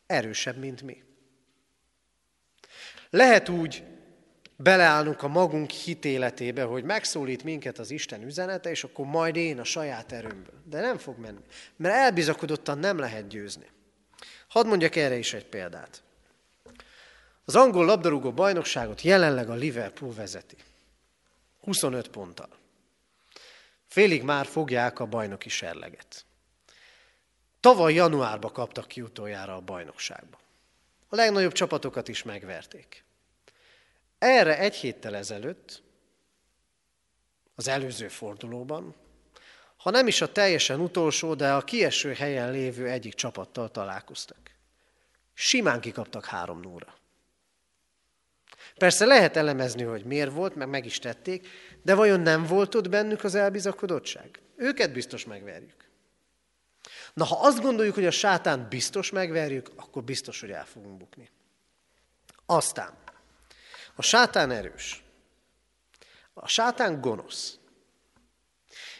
Erősebb, 0.05 0.57
mint 0.57 0.81
mi. 0.81 1.03
Lehet 3.09 3.49
úgy 3.49 3.83
beleállnunk 4.55 5.23
a 5.23 5.27
magunk 5.27 5.69
hitéletébe, 5.69 6.63
hogy 6.63 6.83
megszólít 6.83 7.43
minket 7.43 7.79
az 7.79 7.91
Isten 7.91 8.23
üzenete, 8.23 8.69
és 8.69 8.83
akkor 8.83 9.05
majd 9.05 9.35
én 9.35 9.59
a 9.59 9.63
saját 9.63 10.11
erőmből. 10.11 10.61
De 10.63 10.81
nem 10.81 10.97
fog 10.97 11.17
menni, 11.17 11.43
mert 11.75 11.95
elbizakodottan 11.95 12.77
nem 12.77 12.97
lehet 12.97 13.27
győzni. 13.27 13.65
Hadd 14.47 14.67
mondjak 14.67 14.95
erre 14.95 15.17
is 15.17 15.33
egy 15.33 15.45
példát. 15.45 16.03
Az 17.45 17.55
angol 17.55 17.85
labdarúgó 17.85 18.31
bajnokságot 18.31 19.01
jelenleg 19.01 19.49
a 19.49 19.53
Liverpool 19.53 20.13
vezeti. 20.13 20.55
25 21.61 22.07
ponttal. 22.07 22.49
Félig 23.87 24.23
már 24.23 24.45
fogják 24.45 24.99
a 24.99 25.05
bajnoki 25.05 25.49
serleget. 25.49 26.25
Tavaly 27.59 27.93
januárban 27.93 28.51
kaptak 28.51 28.87
ki 28.87 29.01
utoljára 29.01 29.55
a 29.55 29.61
bajnokságba. 29.61 30.39
A 31.07 31.15
legnagyobb 31.15 31.51
csapatokat 31.51 32.07
is 32.07 32.23
megverték. 32.23 33.03
Erre 34.17 34.57
egy 34.57 34.75
héttel 34.75 35.15
ezelőtt, 35.15 35.81
az 37.55 37.67
előző 37.67 38.07
fordulóban, 38.07 38.95
ha 39.77 39.89
nem 39.89 40.07
is 40.07 40.21
a 40.21 40.31
teljesen 40.31 40.79
utolsó, 40.79 41.33
de 41.33 41.53
a 41.53 41.61
kieső 41.61 42.13
helyen 42.13 42.51
lévő 42.51 42.87
egyik 42.87 43.13
csapattal 43.13 43.71
találkoztak. 43.71 44.37
Simán 45.33 45.81
kikaptak 45.81 46.25
három 46.25 46.59
nóra. 46.59 46.95
Persze 48.77 49.05
lehet 49.05 49.35
elemezni, 49.35 49.83
hogy 49.83 50.05
miért 50.05 50.31
volt, 50.31 50.55
meg 50.55 50.67
meg 50.67 50.85
is 50.85 50.99
tették, 50.99 51.47
de 51.83 51.95
vajon 51.95 52.19
nem 52.19 52.45
volt 52.45 52.75
ott 52.75 52.89
bennük 52.89 53.23
az 53.23 53.35
elbizakodottság? 53.35 54.39
Őket 54.55 54.93
biztos 54.93 55.25
megverjük. 55.25 55.86
Na, 57.17 57.25
ha 57.25 57.39
azt 57.39 57.61
gondoljuk, 57.61 57.95
hogy 57.95 58.05
a 58.05 58.11
sátán 58.11 58.67
biztos 58.69 59.09
megverjük, 59.09 59.71
akkor 59.75 60.03
biztos, 60.03 60.39
hogy 60.39 60.51
el 60.51 60.65
fogunk 60.65 60.97
bukni. 60.97 61.29
Aztán, 62.45 62.97
a 63.95 64.01
sátán 64.01 64.51
erős. 64.51 65.03
A 66.33 66.47
sátán 66.47 67.01
gonosz. 67.01 67.57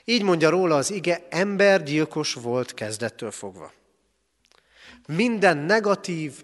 Így 0.04 0.24
mondja 0.24 0.50
róla 0.50 0.76
az 0.76 0.92
ige, 0.92 1.28
embergyilkos 1.30 2.34
volt 2.34 2.74
kezdettől 2.74 3.32
fogva. 3.32 3.74
Minden 5.08 5.58
negatív, 5.58 6.44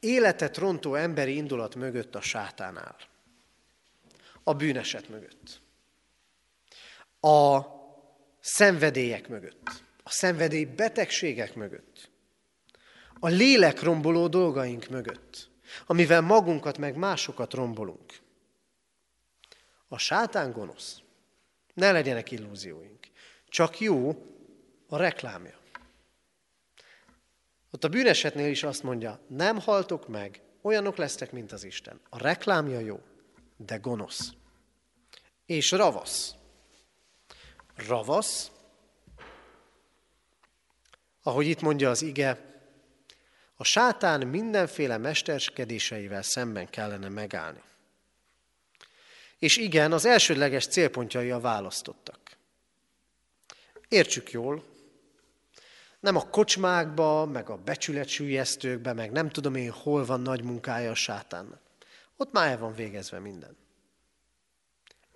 életet 0.00 0.56
rontó 0.56 0.94
emberi 0.94 1.36
indulat 1.36 1.74
mögött 1.74 2.14
a 2.14 2.20
sátán 2.20 2.78
áll. 2.78 2.98
A 4.42 4.54
bűneset 4.54 5.08
mögött. 5.08 5.60
A 7.20 7.60
szenvedélyek 8.40 9.28
mögött. 9.28 9.84
A 10.06 10.10
szenvedély 10.10 10.64
betegségek 10.64 11.54
mögött. 11.54 12.10
A 13.20 13.28
lélek 13.28 13.82
romboló 13.82 14.28
dolgaink 14.28 14.88
mögött, 14.88 15.50
amivel 15.86 16.20
magunkat 16.20 16.78
meg 16.78 16.96
másokat 16.96 17.54
rombolunk. 17.54 18.12
A 19.88 19.98
sátán 19.98 20.52
gonosz. 20.52 21.00
Ne 21.74 21.92
legyenek 21.92 22.30
illúzióink. 22.30 23.06
Csak 23.48 23.80
jó 23.80 24.24
a 24.88 24.96
reklámja. 24.96 25.58
Ott 27.70 27.84
a 27.84 27.88
bűnesetnél 27.88 28.50
is 28.50 28.62
azt 28.62 28.82
mondja, 28.82 29.20
nem 29.28 29.60
haltok 29.60 30.08
meg, 30.08 30.40
olyanok 30.62 30.96
lesztek, 30.96 31.32
mint 31.32 31.52
az 31.52 31.64
Isten. 31.64 32.00
A 32.08 32.18
reklámja 32.18 32.78
jó, 32.78 33.00
de 33.56 33.76
gonosz. 33.76 34.32
És 35.46 35.70
ravasz. 35.70 36.34
Ravasz, 37.74 38.50
ahogy 41.26 41.46
itt 41.46 41.60
mondja 41.60 41.90
az 41.90 42.02
ige, 42.02 42.54
a 43.56 43.64
sátán 43.64 44.26
mindenféle 44.26 44.96
mesterskedéseivel 44.96 46.22
szemben 46.22 46.70
kellene 46.70 47.08
megállni. 47.08 47.62
És 49.38 49.56
igen, 49.56 49.92
az 49.92 50.04
elsődleges 50.04 50.66
célpontjai 50.66 51.30
a 51.30 51.40
választottak. 51.40 52.20
Értsük 53.88 54.30
jól, 54.30 54.64
nem 56.00 56.16
a 56.16 56.30
kocsmákba, 56.30 57.24
meg 57.24 57.50
a 57.50 57.56
becsületsülyeztőkbe, 57.56 58.92
meg 58.92 59.10
nem 59.10 59.28
tudom 59.28 59.54
én, 59.54 59.70
hol 59.70 60.04
van 60.04 60.20
nagy 60.20 60.42
munkája 60.42 60.90
a 60.90 60.94
sátánnak. 60.94 61.60
Ott 62.16 62.32
már 62.32 62.48
el 62.48 62.58
van 62.58 62.74
végezve 62.74 63.18
minden. 63.18 63.56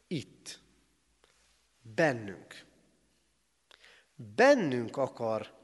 Itt. 0.07 0.61
Bennünk. 1.83 2.64
Bennünk 4.14 4.96
akar 4.96 5.59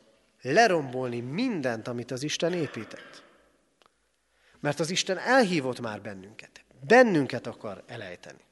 lerombolni 0.52 1.20
mindent, 1.20 1.88
amit 1.88 2.10
az 2.10 2.22
Isten 2.22 2.52
épített. 2.52 3.22
Mert 4.60 4.80
az 4.80 4.90
Isten 4.90 5.18
elhívott 5.18 5.80
már 5.80 6.02
bennünket. 6.02 6.64
Bennünket 6.86 7.46
akar 7.46 7.82
elejteni. 7.86 8.44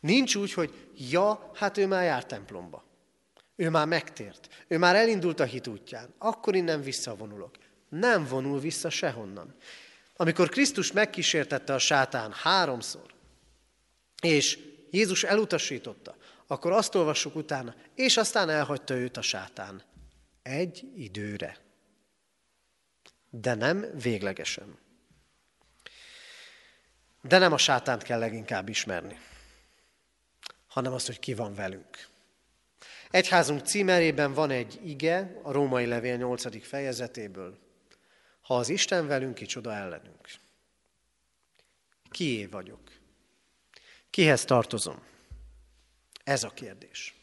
Nincs 0.00 0.34
úgy, 0.34 0.52
hogy 0.52 0.88
ja, 1.10 1.50
hát 1.54 1.78
ő 1.78 1.86
már 1.86 2.04
jár 2.04 2.26
templomba. 2.26 2.84
Ő 3.56 3.70
már 3.70 3.86
megtért. 3.86 4.48
Ő 4.68 4.78
már 4.78 4.96
elindult 4.96 5.40
a 5.40 5.44
hit 5.44 5.66
útján. 5.66 6.14
Akkor 6.18 6.54
innen 6.54 6.82
visszavonulok. 6.82 7.56
Nem 7.88 8.26
vonul 8.26 8.60
vissza 8.60 8.90
sehonnan. 8.90 9.54
Amikor 10.16 10.48
Krisztus 10.48 10.92
megkísértette 10.92 11.74
a 11.74 11.78
sátán 11.78 12.32
háromszor, 12.32 13.14
és 14.22 14.58
Jézus 14.90 15.24
elutasította, 15.24 16.16
akkor 16.46 16.72
azt 16.72 16.94
olvassuk 16.94 17.36
utána, 17.36 17.74
és 17.94 18.16
aztán 18.16 18.48
elhagyta 18.48 18.94
őt 18.94 19.16
a 19.16 19.22
sátán. 19.22 19.82
Egy 20.50 20.90
időre. 20.94 21.56
De 23.30 23.54
nem 23.54 23.98
véglegesen. 23.98 24.78
De 27.22 27.38
nem 27.38 27.52
a 27.52 27.58
sátánt 27.58 28.02
kell 28.02 28.18
leginkább 28.18 28.68
ismerni, 28.68 29.18
hanem 30.66 30.92
azt, 30.92 31.06
hogy 31.06 31.18
ki 31.18 31.34
van 31.34 31.54
velünk. 31.54 32.08
Egyházunk 33.10 33.66
címerében 33.66 34.32
van 34.32 34.50
egy 34.50 34.80
ige, 34.84 35.40
a 35.42 35.52
római 35.52 35.86
levél 35.86 36.16
8. 36.16 36.66
fejezetéből. 36.66 37.58
Ha 38.40 38.56
az 38.56 38.68
Isten 38.68 39.06
velünk, 39.06 39.34
kicsoda 39.34 39.74
ellenünk. 39.74 40.28
Kié 42.10 42.46
vagyok? 42.46 42.90
Kihez 44.10 44.44
tartozom? 44.44 45.02
Ez 46.24 46.42
a 46.42 46.50
kérdés. 46.50 47.19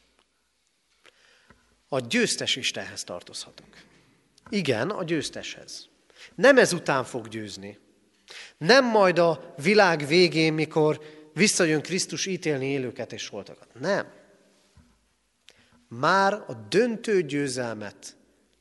A 1.87 1.99
győztes 1.99 2.55
Istenhez 2.55 3.03
tartozhatok. 3.03 3.67
Igen, 4.49 4.89
a 4.89 5.03
győzteshez. 5.03 5.89
Nem 6.35 6.57
ezután 6.57 7.03
fog 7.03 7.27
győzni. 7.27 7.79
Nem 8.57 8.85
majd 8.85 9.19
a 9.19 9.53
világ 9.57 10.07
végén, 10.07 10.53
mikor 10.53 11.01
visszajön 11.33 11.81
Krisztus 11.81 12.25
ítélni 12.25 12.65
élőket 12.65 13.13
és 13.13 13.29
voltakat. 13.29 13.67
Nem 13.79 14.17
már 15.87 16.33
a 16.33 16.53
döntő 16.69 17.21
győzelmet 17.21 18.15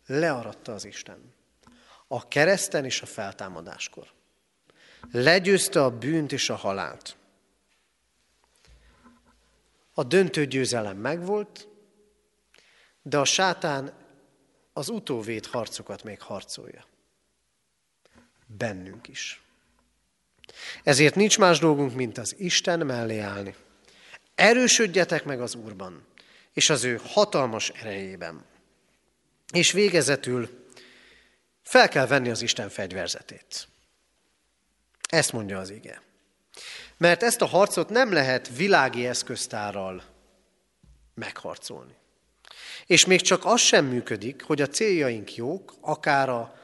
learatta 0.07 0.73
az 0.73 0.85
Isten. 0.85 1.35
A 2.09 2.29
kereszten 2.29 2.85
és 2.85 3.03
a 3.03 3.07
feltámadáskor. 3.07 4.09
Legyőzte 5.11 5.85
a 5.85 5.99
bűnt 5.99 6.33
és 6.33 6.51
a 6.51 6.55
halált. 6.55 7.17
A 9.95 10.03
döntő 10.03 10.47
győzelem 10.47 10.97
megvolt, 10.97 11.69
de 13.09 13.19
a 13.19 13.25
sátán 13.25 13.93
az 14.73 14.89
utóvét 14.89 15.47
harcokat 15.47 16.05
még 16.05 16.21
harcolja. 16.21 16.87
Bennünk 18.47 19.09
is. 19.09 19.43
Ezért 20.83 21.15
nincs 21.15 21.39
más 21.39 21.59
dolgunk, 21.59 21.95
mint 21.95 22.19
az 22.19 22.35
Isten 22.39 22.87
mellé 22.87 23.19
állni. 23.19 23.55
Erősödjetek 24.35 25.25
meg 25.25 25.41
az 25.41 25.55
Úrban, 25.55 26.07
és 26.53 26.71
az 26.71 26.85
ő 26.85 27.01
hatalmas 27.05 27.69
erejében. 27.69 28.45
És 29.53 29.73
végezetül 29.73 30.67
fel 31.63 31.89
kell 31.89 32.07
venni 32.07 32.31
az 32.31 32.43
Isten 32.43 32.69
fegyverzetét. 32.69 33.69
Ezt 35.09 35.33
mondja 35.33 35.59
az 35.59 35.71
ige. 35.71 36.03
Mert 36.97 37.23
ezt 37.23 37.41
a 37.41 37.47
harcot 37.47 37.89
nem 37.89 38.13
lehet 38.13 38.57
világi 38.57 39.07
eszköztárral 39.07 40.05
megharcolni. 41.15 41.95
És 42.87 43.07
még 43.07 43.21
csak 43.21 43.45
az 43.45 43.61
sem 43.61 43.87
működik, 43.87 44.43
hogy 44.43 44.63
a 44.63 44.67
céljaink 44.67 45.35
jók, 45.35 45.75
akár 45.81 46.29
a 46.29 46.55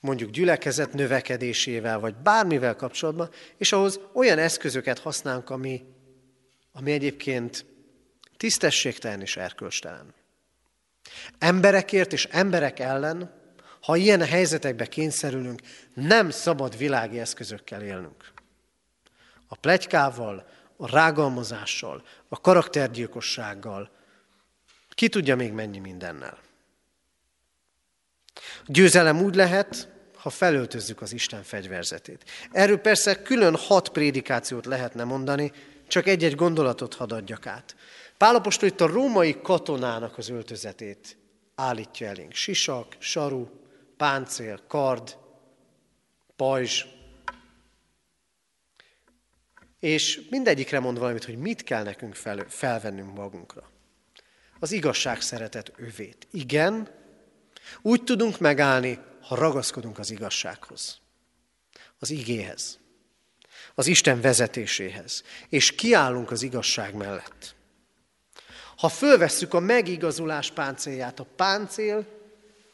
mondjuk 0.00 0.30
gyülekezet 0.30 0.92
növekedésével, 0.92 1.98
vagy 1.98 2.14
bármivel 2.14 2.76
kapcsolatban, 2.76 3.30
és 3.56 3.72
ahhoz 3.72 4.00
olyan 4.12 4.38
eszközöket 4.38 4.98
használunk, 4.98 5.50
ami, 5.50 5.84
ami 6.72 6.92
egyébként 6.92 7.66
Tisztességtelen 8.36 9.20
és 9.20 9.36
erkölcstelen. 9.36 10.14
Emberekért 11.38 12.12
és 12.12 12.24
emberek 12.24 12.78
ellen, 12.78 13.34
ha 13.80 13.96
ilyen 13.96 14.24
helyzetekbe 14.24 14.86
kényszerülünk, 14.86 15.60
nem 15.94 16.30
szabad 16.30 16.76
világi 16.76 17.18
eszközökkel 17.18 17.82
élnünk. 17.82 18.32
A 19.46 19.56
plegykával, 19.56 20.46
a 20.76 20.90
rágalmazással, 20.90 22.02
a 22.28 22.40
karaktergyilkossággal, 22.40 23.95
ki 24.96 25.08
tudja 25.08 25.36
még 25.36 25.52
mennyi 25.52 25.78
mindennel. 25.78 26.38
A 28.34 28.66
győzelem 28.66 29.22
úgy 29.22 29.34
lehet, 29.34 29.88
ha 30.14 30.30
felöltözzük 30.30 31.00
az 31.00 31.12
Isten 31.12 31.42
fegyverzetét. 31.42 32.24
Erről 32.52 32.78
persze 32.78 33.22
külön 33.22 33.56
hat 33.56 33.88
prédikációt 33.88 34.66
lehetne 34.66 35.04
mondani, 35.04 35.52
csak 35.86 36.06
egy-egy 36.06 36.34
gondolatot 36.34 36.94
hadd 36.94 37.12
adjak 37.12 37.46
át. 37.46 37.76
Pálapostól 38.16 38.68
itt 38.68 38.80
a 38.80 38.86
római 38.86 39.40
katonának 39.42 40.18
az 40.18 40.28
öltözetét 40.28 41.16
állítja 41.54 42.08
elénk. 42.08 42.32
Sisak, 42.32 42.96
saru, 42.98 43.48
páncél, 43.96 44.60
kard, 44.68 45.16
pajzs. 46.36 46.84
És 49.80 50.20
mindegyikre 50.30 50.80
mond 50.80 50.98
valamit, 50.98 51.24
hogy 51.24 51.38
mit 51.38 51.62
kell 51.62 51.82
nekünk 51.82 52.14
fel, 52.14 52.44
felvennünk 52.48 53.14
magunkra. 53.14 53.74
Az 54.58 54.72
igazság 54.72 55.20
szeretet 55.20 55.72
övét. 55.76 56.26
Igen, 56.30 56.88
úgy 57.82 58.02
tudunk 58.02 58.38
megállni, 58.38 58.98
ha 59.20 59.34
ragaszkodunk 59.34 59.98
az 59.98 60.10
igazsághoz, 60.10 60.98
az 61.98 62.10
igéhez, 62.10 62.78
az 63.74 63.86
Isten 63.86 64.20
vezetéséhez, 64.20 65.22
és 65.48 65.74
kiállunk 65.74 66.30
az 66.30 66.42
igazság 66.42 66.94
mellett. 66.94 67.54
Ha 68.76 68.88
fölvesszük 68.88 69.54
a 69.54 69.60
megigazulás 69.60 70.50
páncélját, 70.50 71.20
a 71.20 71.26
páncél 71.36 72.06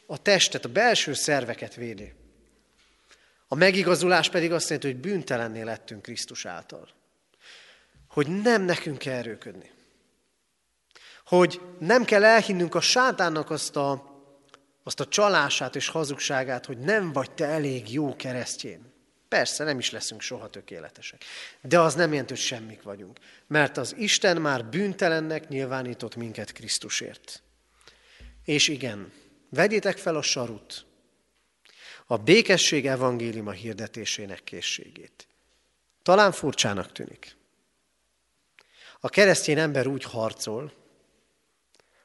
a 0.07 0.21
testet, 0.21 0.65
a 0.65 0.69
belső 0.69 1.13
szerveket 1.13 1.75
védi. 1.75 2.13
A 3.47 3.55
megigazulás 3.55 4.29
pedig 4.29 4.51
azt 4.51 4.69
jelenti, 4.69 4.91
hogy 4.91 4.99
bűntelenné 4.99 5.61
lettünk 5.61 6.01
Krisztus 6.01 6.45
által. 6.45 6.89
Hogy 8.07 8.41
nem 8.41 8.61
nekünk 8.61 8.97
kell 8.97 9.13
erőködni. 9.13 9.71
Hogy 11.33 11.61
nem 11.79 12.03
kell 12.03 12.23
elhinnünk 12.23 12.75
a 12.75 12.81
sátánnak 12.81 13.49
azt 13.49 13.75
a, 13.75 14.19
azt 14.83 14.99
a 14.99 15.07
csalását 15.07 15.75
és 15.75 15.87
hazugságát, 15.87 16.65
hogy 16.65 16.77
nem 16.77 17.11
vagy 17.11 17.31
te 17.31 17.45
elég 17.45 17.91
jó 17.91 18.15
keresztjén. 18.15 18.93
Persze, 19.27 19.63
nem 19.63 19.79
is 19.79 19.91
leszünk 19.91 20.21
soha 20.21 20.49
tökéletesek. 20.49 21.23
De 21.61 21.79
az 21.79 21.95
nem 21.95 22.09
jelenti, 22.09 22.33
hogy 22.33 22.41
semmik 22.41 22.81
vagyunk. 22.81 23.19
Mert 23.47 23.77
az 23.77 23.95
Isten 23.97 24.41
már 24.41 24.65
bűntelennek 24.65 25.47
nyilvánított 25.47 26.15
minket 26.15 26.51
Krisztusért. 26.51 27.41
És 28.45 28.67
igen, 28.67 29.11
vegyétek 29.49 29.97
fel 29.97 30.15
a 30.15 30.21
sarut, 30.21 30.85
a 32.07 32.17
békesség 32.17 32.87
evangéliuma 32.87 33.51
hirdetésének 33.51 34.43
készségét. 34.43 35.27
Talán 36.03 36.31
furcsának 36.31 36.91
tűnik. 36.91 37.35
A 38.99 39.09
keresztény 39.09 39.59
ember 39.59 39.87
úgy 39.87 40.03
harcol, 40.03 40.81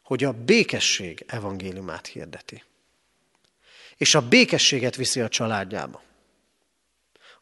hogy 0.08 0.24
a 0.24 0.32
békesség 0.32 1.24
evangéliumát 1.26 2.06
hirdeti. 2.06 2.62
és 3.96 4.14
a 4.14 4.28
békességet 4.28 4.96
viszi 4.96 5.20
a 5.20 5.28
családjába, 5.28 6.02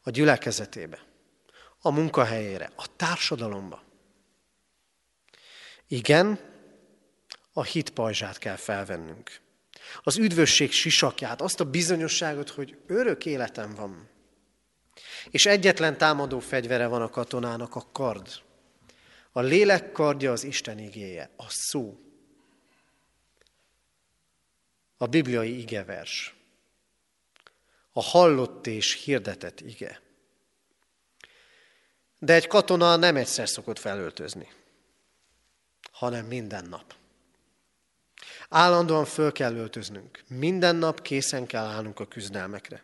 a 0.01 0.09
gyülekezetébe, 0.09 0.99
a 1.81 1.91
munkahelyére, 1.91 2.71
a 2.75 2.95
társadalomba. 2.95 3.83
Igen, 5.87 6.39
a 7.53 7.63
hit 7.63 7.89
pajzsát 7.89 8.37
kell 8.37 8.55
felvennünk. 8.55 9.39
Az 10.03 10.17
üdvösség 10.17 10.71
sisakját, 10.71 11.41
azt 11.41 11.59
a 11.59 11.69
bizonyosságot, 11.69 12.49
hogy 12.49 12.77
örök 12.87 13.25
életem 13.25 13.75
van. 13.75 14.09
És 15.29 15.45
egyetlen 15.45 15.97
támadó 15.97 16.39
fegyvere 16.39 16.87
van 16.87 17.01
a 17.01 17.09
katonának, 17.09 17.75
a 17.75 17.87
kard. 17.91 18.27
A 19.31 19.41
lélek 19.41 19.91
kardja 19.91 20.31
az 20.31 20.43
Isten 20.43 20.79
igéje, 20.79 21.29
a 21.37 21.49
szó. 21.49 22.01
A 24.97 25.05
bibliai 25.05 25.59
igevers. 25.59 26.35
A 27.91 28.01
hallott 28.01 28.67
és 28.67 29.03
hirdetett 29.03 29.59
ige. 29.61 30.01
De 32.19 32.33
egy 32.33 32.47
katona 32.47 32.95
nem 32.95 33.15
egyszer 33.15 33.49
szokott 33.49 33.79
felöltözni, 33.79 34.47
hanem 35.91 36.25
minden 36.25 36.65
nap. 36.65 36.95
Állandóan 38.49 39.05
föl 39.05 39.31
kell 39.31 39.55
öltöznünk. 39.55 40.23
Minden 40.27 40.75
nap 40.75 41.01
készen 41.01 41.45
kell 41.45 41.65
állnunk 41.65 41.99
a 41.99 42.07
küzdelmekre. 42.07 42.83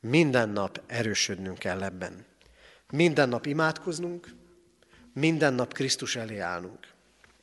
Minden 0.00 0.48
nap 0.48 0.82
erősödnünk 0.86 1.58
kell 1.58 1.82
ebben. 1.82 2.26
Minden 2.90 3.28
nap 3.28 3.46
imádkoznunk, 3.46 4.28
minden 5.12 5.54
nap 5.54 5.72
Krisztus 5.72 6.16
elé 6.16 6.38
állnunk. 6.38 6.92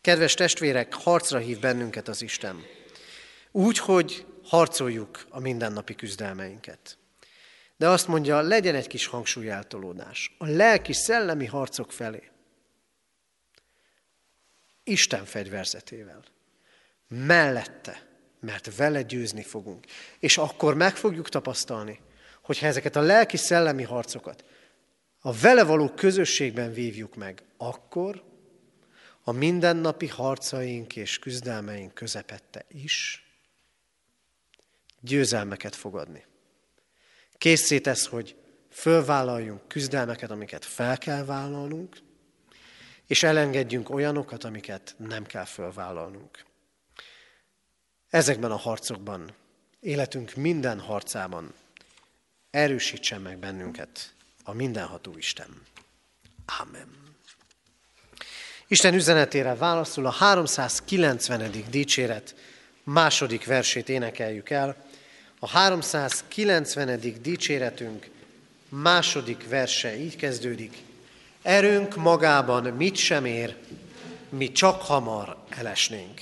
Kedves 0.01 0.33
testvérek, 0.33 0.93
harcra 0.93 1.39
hív 1.39 1.59
bennünket 1.59 2.07
az 2.07 2.21
Isten. 2.21 2.63
Úgy, 3.55 3.77
hogy 3.77 4.25
harcoljuk 4.43 5.25
a 5.29 5.39
mindennapi 5.39 5.95
küzdelmeinket. 5.95 6.97
De 7.77 7.89
azt 7.89 8.07
mondja, 8.07 8.41
legyen 8.41 8.75
egy 8.75 8.87
kis 8.87 9.05
hangsúlyeltolódás 9.05 10.35
a 10.37 10.45
lelki, 10.45 10.93
szellemi 10.93 11.45
harcok 11.45 11.91
felé. 11.91 12.31
Isten 14.83 15.25
fegyverzetével. 15.25 16.23
Mellette, 17.07 18.07
mert 18.39 18.75
vele 18.75 19.01
győzni 19.01 19.43
fogunk. 19.43 19.85
És 20.19 20.37
akkor 20.37 20.75
meg 20.75 20.95
fogjuk 20.95 21.29
tapasztalni, 21.29 21.99
hogyha 22.41 22.67
ezeket 22.67 22.95
a 22.95 23.01
lelki, 23.01 23.37
szellemi 23.37 23.83
harcokat 23.83 24.43
a 25.25 25.33
vele 25.33 25.63
való 25.63 25.89
közösségben 25.89 26.73
vívjuk 26.73 27.15
meg, 27.15 27.43
akkor 27.57 28.23
a 29.23 29.31
mindennapi 29.31 30.07
harcaink 30.07 30.95
és 30.95 31.19
küzdelmeink 31.19 31.93
közepette 31.93 32.65
is 32.67 33.22
győzelmeket 35.03 35.75
fogadni. 35.75 36.25
Készítesz, 37.37 38.07
hogy 38.07 38.35
fölvállaljunk 38.69 39.67
küzdelmeket, 39.67 40.31
amiket 40.31 40.65
fel 40.65 40.97
kell 40.97 41.25
vállalnunk, 41.25 41.97
és 43.07 43.23
elengedjünk 43.23 43.89
olyanokat, 43.89 44.43
amiket 44.43 44.95
nem 44.97 45.25
kell 45.25 45.45
fölvállalnunk. 45.45 46.45
Ezekben 48.09 48.51
a 48.51 48.55
harcokban, 48.55 49.33
életünk 49.79 50.35
minden 50.35 50.79
harcában 50.79 51.53
erősítsen 52.51 53.21
meg 53.21 53.37
bennünket 53.37 54.13
a 54.43 54.53
mindenható 54.53 55.17
Isten. 55.17 55.61
Amen. 56.61 57.03
Isten 58.67 58.93
üzenetére 58.93 59.55
válaszul 59.55 60.05
a 60.05 60.09
390. 60.09 61.51
dicséret 61.69 62.35
második 62.83 63.45
versét 63.45 63.89
énekeljük 63.89 64.49
el. 64.49 64.85
A 65.43 65.47
390. 65.47 66.99
dicséretünk 67.21 68.09
második 68.69 69.49
verse 69.49 69.97
így 69.99 70.15
kezdődik. 70.15 70.77
Erőnk 71.41 71.95
magában 71.95 72.63
mit 72.63 72.95
sem 72.95 73.25
ér, 73.25 73.55
mi 74.29 74.51
csak 74.51 74.81
hamar 74.81 75.37
elesnénk. 75.49 76.21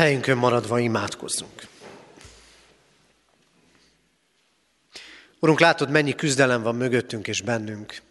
Helyünkön 0.00 0.36
maradva 0.36 0.78
imádkozzunk. 0.78 1.66
Urunk, 5.38 5.60
látod, 5.60 5.90
mennyi 5.90 6.14
küzdelem 6.14 6.62
van 6.62 6.74
mögöttünk 6.74 7.28
és 7.28 7.40
bennünk. 7.40 8.02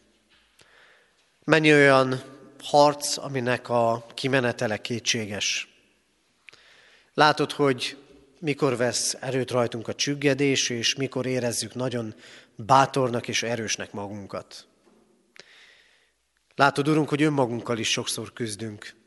Mennyi 1.43 1.73
olyan 1.73 2.23
harc, 2.63 3.17
aminek 3.17 3.69
a 3.69 4.05
kimenetele 4.13 4.77
kétséges. 4.77 5.67
Látod, 7.13 7.51
hogy 7.51 7.97
mikor 8.39 8.77
vesz 8.77 9.17
erőt 9.19 9.51
rajtunk 9.51 9.87
a 9.87 9.95
csüggedés, 9.95 10.69
és 10.69 10.95
mikor 10.95 11.25
érezzük 11.25 11.73
nagyon 11.73 12.15
bátornak 12.55 13.27
és 13.27 13.43
erősnek 13.43 13.91
magunkat. 13.91 14.67
Látod, 16.55 16.87
Urunk, 16.87 17.09
hogy 17.09 17.21
önmagunkkal 17.21 17.77
is 17.77 17.91
sokszor 17.91 18.33
küzdünk. 18.33 18.97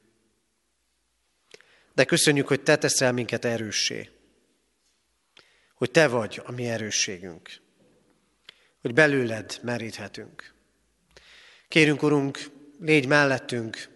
De 1.94 2.04
köszönjük, 2.04 2.48
hogy 2.48 2.62
Te 2.62 2.76
teszel 2.76 3.12
minket 3.12 3.44
erőssé. 3.44 4.08
Hogy 5.74 5.90
Te 5.90 6.08
vagy 6.08 6.42
a 6.44 6.52
mi 6.52 6.68
erősségünk. 6.68 7.60
Hogy 8.80 8.94
belőled 8.94 9.58
meríthetünk. 9.62 10.54
Kérünk, 11.68 12.02
Urunk, 12.02 12.38
légy 12.80 13.06
mellettünk 13.06 13.90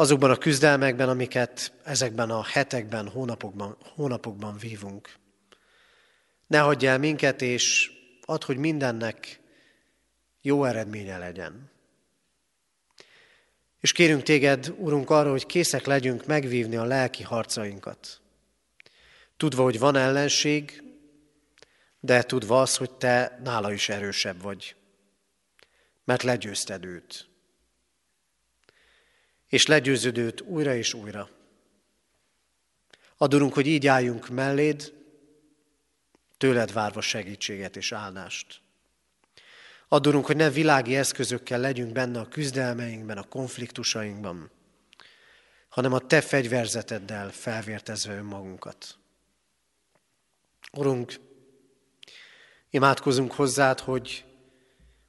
azokban 0.00 0.30
a 0.30 0.36
küzdelmekben, 0.36 1.08
amiket 1.08 1.72
ezekben 1.84 2.30
a 2.30 2.42
hetekben, 2.42 3.08
hónapokban, 3.08 3.76
hónapokban 3.94 4.58
vívunk. 4.58 5.14
Ne 6.46 6.58
hagyj 6.58 6.86
el 6.86 6.98
minket, 6.98 7.42
és 7.42 7.90
add, 8.24 8.44
hogy 8.44 8.56
mindennek 8.56 9.40
jó 10.40 10.64
eredménye 10.64 11.18
legyen. 11.18 11.69
És 13.80 13.92
kérünk 13.92 14.22
téged, 14.22 14.74
Urunk, 14.76 15.10
arra, 15.10 15.30
hogy 15.30 15.46
készek 15.46 15.86
legyünk 15.86 16.26
megvívni 16.26 16.76
a 16.76 16.84
lelki 16.84 17.22
harcainkat. 17.22 18.20
Tudva, 19.36 19.62
hogy 19.62 19.78
van 19.78 19.96
ellenség, 19.96 20.82
de 22.00 22.22
tudva 22.22 22.60
az, 22.60 22.76
hogy 22.76 22.90
te 22.90 23.40
nála 23.44 23.72
is 23.72 23.88
erősebb 23.88 24.42
vagy. 24.42 24.74
mert 26.04 26.22
legyőzted 26.22 26.84
őt. 26.84 27.28
És 29.46 29.66
legyőzöd 29.66 30.18
őt 30.18 30.40
újra 30.40 30.74
és 30.74 30.94
újra. 30.94 31.30
Adorunk, 33.16 33.54
hogy 33.54 33.66
így 33.66 33.86
álljunk 33.86 34.28
melléd, 34.28 34.92
tőled 36.36 36.72
várva 36.72 37.00
segítséget 37.00 37.76
és 37.76 37.92
áldást. 37.92 38.60
Adorunk, 39.92 40.26
hogy 40.26 40.36
ne 40.36 40.50
világi 40.50 40.96
eszközökkel 40.96 41.60
legyünk 41.60 41.92
benne 41.92 42.20
a 42.20 42.28
küzdelmeinkben, 42.28 43.18
a 43.18 43.22
konfliktusainkban, 43.22 44.50
hanem 45.68 45.92
a 45.92 45.98
te 45.98 46.20
fegyverzeteddel 46.20 47.30
felvértezve 47.30 48.14
önmagunkat. 48.14 48.98
Urunk, 50.72 51.14
imádkozunk 52.70 53.32
hozzád, 53.32 53.80
hogy 53.80 54.24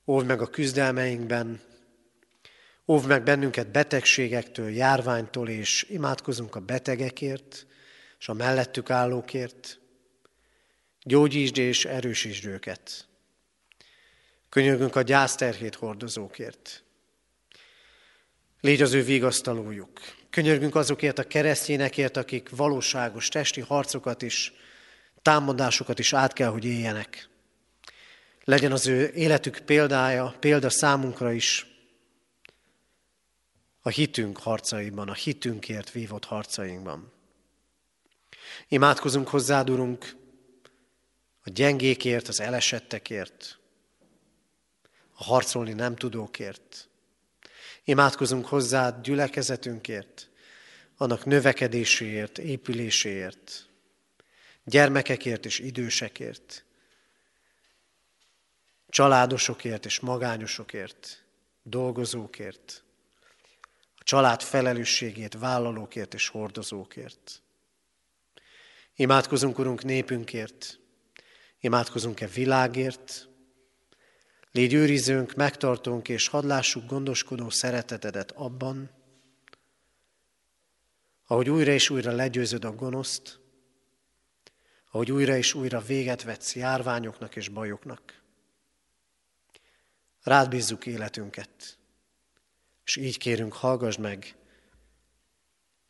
óvd 0.08 0.26
meg 0.26 0.42
a 0.42 0.50
küzdelmeinkben, 0.50 1.62
óvd 2.88 3.08
meg 3.08 3.24
bennünket 3.24 3.72
betegségektől, 3.72 4.70
járványtól, 4.70 5.50
és 5.50 5.86
imádkozunk 5.90 6.56
a 6.56 6.60
betegekért, 6.60 7.66
és 8.20 8.30
a 8.30 8.34
mellettük 8.34 8.90
állókért. 8.90 9.80
Gyógyítsd 11.04 11.58
és 11.58 11.86
erősítsd 11.86 12.46
őket. 12.46 13.10
Könyörgünk 14.52 14.96
a 14.96 15.02
gyászterhét 15.02 15.76
hordozókért. 15.76 16.84
Légy 18.62 18.82
az 18.82 18.94
ő 18.94 19.04
vigasztalójuk. 19.04 20.00
Könyörgünk 20.30 20.76
azokért 20.76 21.20
a 21.20 21.28
keresztényekért, 21.28 22.18
akik 22.18 22.50
valóságos 22.50 23.28
testi 23.28 23.62
harcokat 23.62 24.22
is, 24.22 24.54
támadásokat 25.22 26.00
is 26.00 26.14
át 26.14 26.34
kell, 26.34 26.50
hogy 26.50 26.66
éljenek. 26.66 27.30
Legyen 28.44 28.72
az 28.72 28.88
ő 28.88 29.12
életük 29.14 29.60
példája, 29.60 30.36
példa 30.40 30.70
számunkra 30.70 31.32
is 31.32 31.66
a 33.82 33.90
hitünk 33.90 34.38
harcaiban, 34.38 35.10
a 35.10 35.14
hitünkért 35.14 35.92
vívott 35.92 36.26
harcainkban. 36.26 37.12
Imádkozunk 38.68 39.28
hozzád, 39.28 39.70
Urunk, 39.70 40.16
a 41.44 41.50
gyengékért, 41.50 42.28
az 42.28 42.40
elesettekért, 42.40 43.60
a 45.22 45.24
harcolni 45.24 45.74
nem 45.74 45.96
tudókért. 45.96 46.90
Imádkozunk 47.84 48.46
hozzád 48.46 49.02
gyülekezetünkért, 49.02 50.30
annak 50.98 51.26
növekedéséért, 51.26 52.38
épüléséért, 52.38 53.70
gyermekekért 54.64 55.46
és 55.46 55.60
idősekért, 55.60 56.66
családosokért 58.90 59.86
és 59.86 60.00
magányosokért, 60.00 61.24
dolgozókért, 61.64 62.84
a 63.96 64.04
család 64.04 64.42
felelősségét 64.42 65.34
vállalókért 65.40 66.14
és 66.14 66.28
hordozókért. 66.28 67.42
Imádkozunk, 68.96 69.60
Urunk, 69.60 69.84
népünkért, 69.84 70.80
imádkozunk-e 71.60 72.28
világért, 72.28 73.30
légy 74.52 74.74
őrizőnk, 74.74 75.34
megtartunk, 75.34 76.10
és 76.10 76.28
hadd 76.28 76.46
lássuk 76.46 76.86
gondoskodó 76.86 77.50
szeretetedet 77.50 78.32
abban, 78.32 78.90
ahogy 81.28 81.50
újra 81.50 81.72
és 81.72 81.90
újra 81.90 82.12
legyőzöd 82.12 82.66
a 82.66 82.72
gonoszt, 82.72 83.40
ahogy 84.92 85.12
újra 85.12 85.36
és 85.36 85.54
újra 85.54 85.80
véget 85.80 86.24
vetsz 86.24 86.56
járványoknak 86.56 87.36
és 87.36 87.50
bajoknak. 87.50 88.22
Rád 90.24 90.50
bízzuk 90.50 90.86
életünket, 90.86 91.78
és 92.86 92.96
így 92.96 93.18
kérünk, 93.18 93.54
hallgass 93.54 93.98
meg 93.98 94.36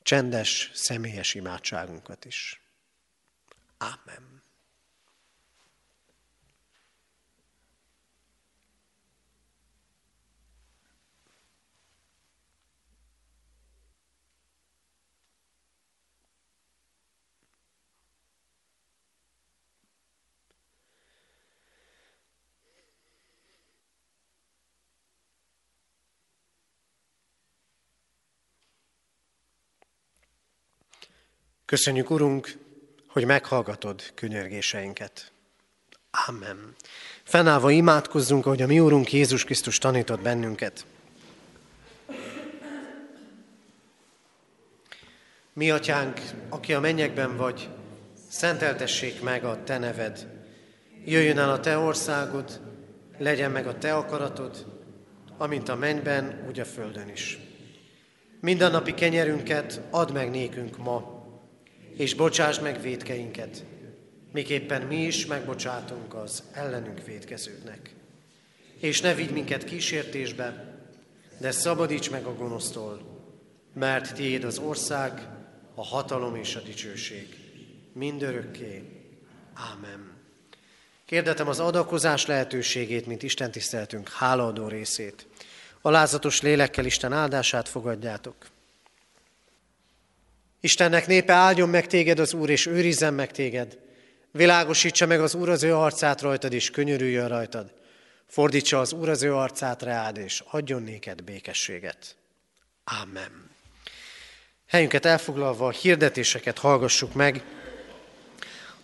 csendes, 0.01 0.71
személyes 0.73 1.33
imádságunkat 1.33 2.25
is. 2.25 2.61
Amen. 3.77 4.40
Köszönjük, 31.71 32.09
Urunk, 32.09 32.57
hogy 33.07 33.25
meghallgatod 33.25 34.01
könyörgéseinket. 34.15 35.31
Amen. 36.27 36.75
Fennállva 37.23 37.71
imádkozzunk, 37.71 38.45
ahogy 38.45 38.61
a 38.61 38.67
mi 38.67 38.79
Úrunk 38.79 39.13
Jézus 39.13 39.43
Krisztus 39.43 39.77
tanított 39.77 40.21
bennünket. 40.21 40.85
Mi, 45.53 45.71
Atyánk, 45.71 46.19
aki 46.49 46.73
a 46.73 46.79
mennyekben 46.79 47.37
vagy, 47.37 47.69
szenteltessék 48.29 49.21
meg 49.21 49.43
a 49.43 49.63
Te 49.63 49.77
neved. 49.77 50.27
Jöjjön 51.05 51.37
el 51.37 51.51
a 51.51 51.59
Te 51.59 51.77
országod, 51.77 52.59
legyen 53.17 53.51
meg 53.51 53.67
a 53.67 53.77
Te 53.77 53.95
akaratod, 53.95 54.65
amint 55.37 55.69
a 55.69 55.75
mennyben, 55.75 56.45
úgy 56.47 56.59
a 56.59 56.65
földön 56.65 57.09
is. 57.09 57.39
Mindennapi 58.39 58.93
kenyerünket 58.93 59.81
add 59.89 60.11
meg 60.11 60.29
nékünk 60.29 60.77
ma, 60.77 61.19
és 62.01 62.13
bocsáss 62.13 62.59
meg 62.59 62.81
védkeinket, 62.81 63.63
miképpen 64.31 64.81
mi 64.81 65.03
is 65.03 65.25
megbocsátunk 65.25 66.13
az 66.13 66.43
ellenünk 66.53 67.05
védkezőknek. 67.05 67.95
És 68.79 69.01
ne 69.01 69.13
vigy 69.13 69.31
minket 69.31 69.63
kísértésbe, 69.63 70.77
de 71.39 71.51
szabadíts 71.51 72.11
meg 72.11 72.25
a 72.25 72.35
gonosztól, 72.35 73.01
mert 73.73 74.13
tiéd 74.13 74.43
az 74.43 74.57
ország, 74.57 75.27
a 75.75 75.85
hatalom 75.85 76.35
és 76.35 76.55
a 76.55 76.59
dicsőség. 76.59 77.35
Mindörökké. 77.93 78.83
Ámen. 79.53 80.11
Kérdetem 81.05 81.47
az 81.47 81.59
adakozás 81.59 82.25
lehetőségét, 82.25 83.05
mint 83.05 83.23
Isten 83.23 83.51
tiszteltünk 83.51 84.09
hálaadó 84.09 84.67
részét. 84.67 85.27
Alázatos 85.81 86.41
lélekkel 86.41 86.85
Isten 86.85 87.13
áldását 87.13 87.69
fogadjátok. 87.69 88.35
Istennek 90.61 91.07
népe 91.07 91.33
áldjon 91.33 91.69
meg 91.69 91.87
téged 91.87 92.19
az 92.19 92.33
Úr, 92.33 92.49
és 92.49 92.65
őrizzen 92.65 93.13
meg 93.13 93.31
téged. 93.31 93.77
Világosítsa 94.31 95.05
meg 95.05 95.21
az 95.21 95.35
Úr 95.35 95.49
az 95.49 95.63
ő 95.63 95.75
arcát 95.75 96.21
rajtad, 96.21 96.53
és 96.53 96.69
könyörüljön 96.69 97.27
rajtad. 97.27 97.73
Fordítsa 98.27 98.79
az 98.79 98.93
Úr 98.93 99.09
az 99.09 99.23
ő 99.23 99.35
arcát 99.35 99.81
rád, 99.81 100.17
és 100.17 100.43
adjon 100.49 100.83
néked 100.83 101.23
békességet. 101.23 102.15
Amen. 103.01 103.49
Helyünket 104.67 105.05
elfoglalva 105.05 105.67
a 105.67 105.71
hirdetéseket 105.71 106.57
hallgassuk 106.57 107.13
meg. 107.13 107.43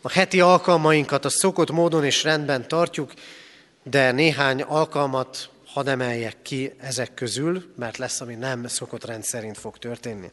A 0.01 0.09
heti 0.09 0.41
alkalmainkat 0.41 1.25
a 1.25 1.29
szokott 1.29 1.71
módon 1.71 2.05
és 2.05 2.23
rendben 2.23 2.67
tartjuk, 2.67 3.13
de 3.83 4.11
néhány 4.11 4.61
alkalmat 4.61 5.49
hadd 5.65 5.87
emeljek 5.87 6.41
ki 6.41 6.73
ezek 6.79 7.13
közül, 7.13 7.73
mert 7.75 7.97
lesz, 7.97 8.21
ami 8.21 8.35
nem 8.35 8.67
szokott 8.67 9.05
rend 9.05 9.23
szerint 9.23 9.57
fog 9.57 9.77
történni. 9.77 10.31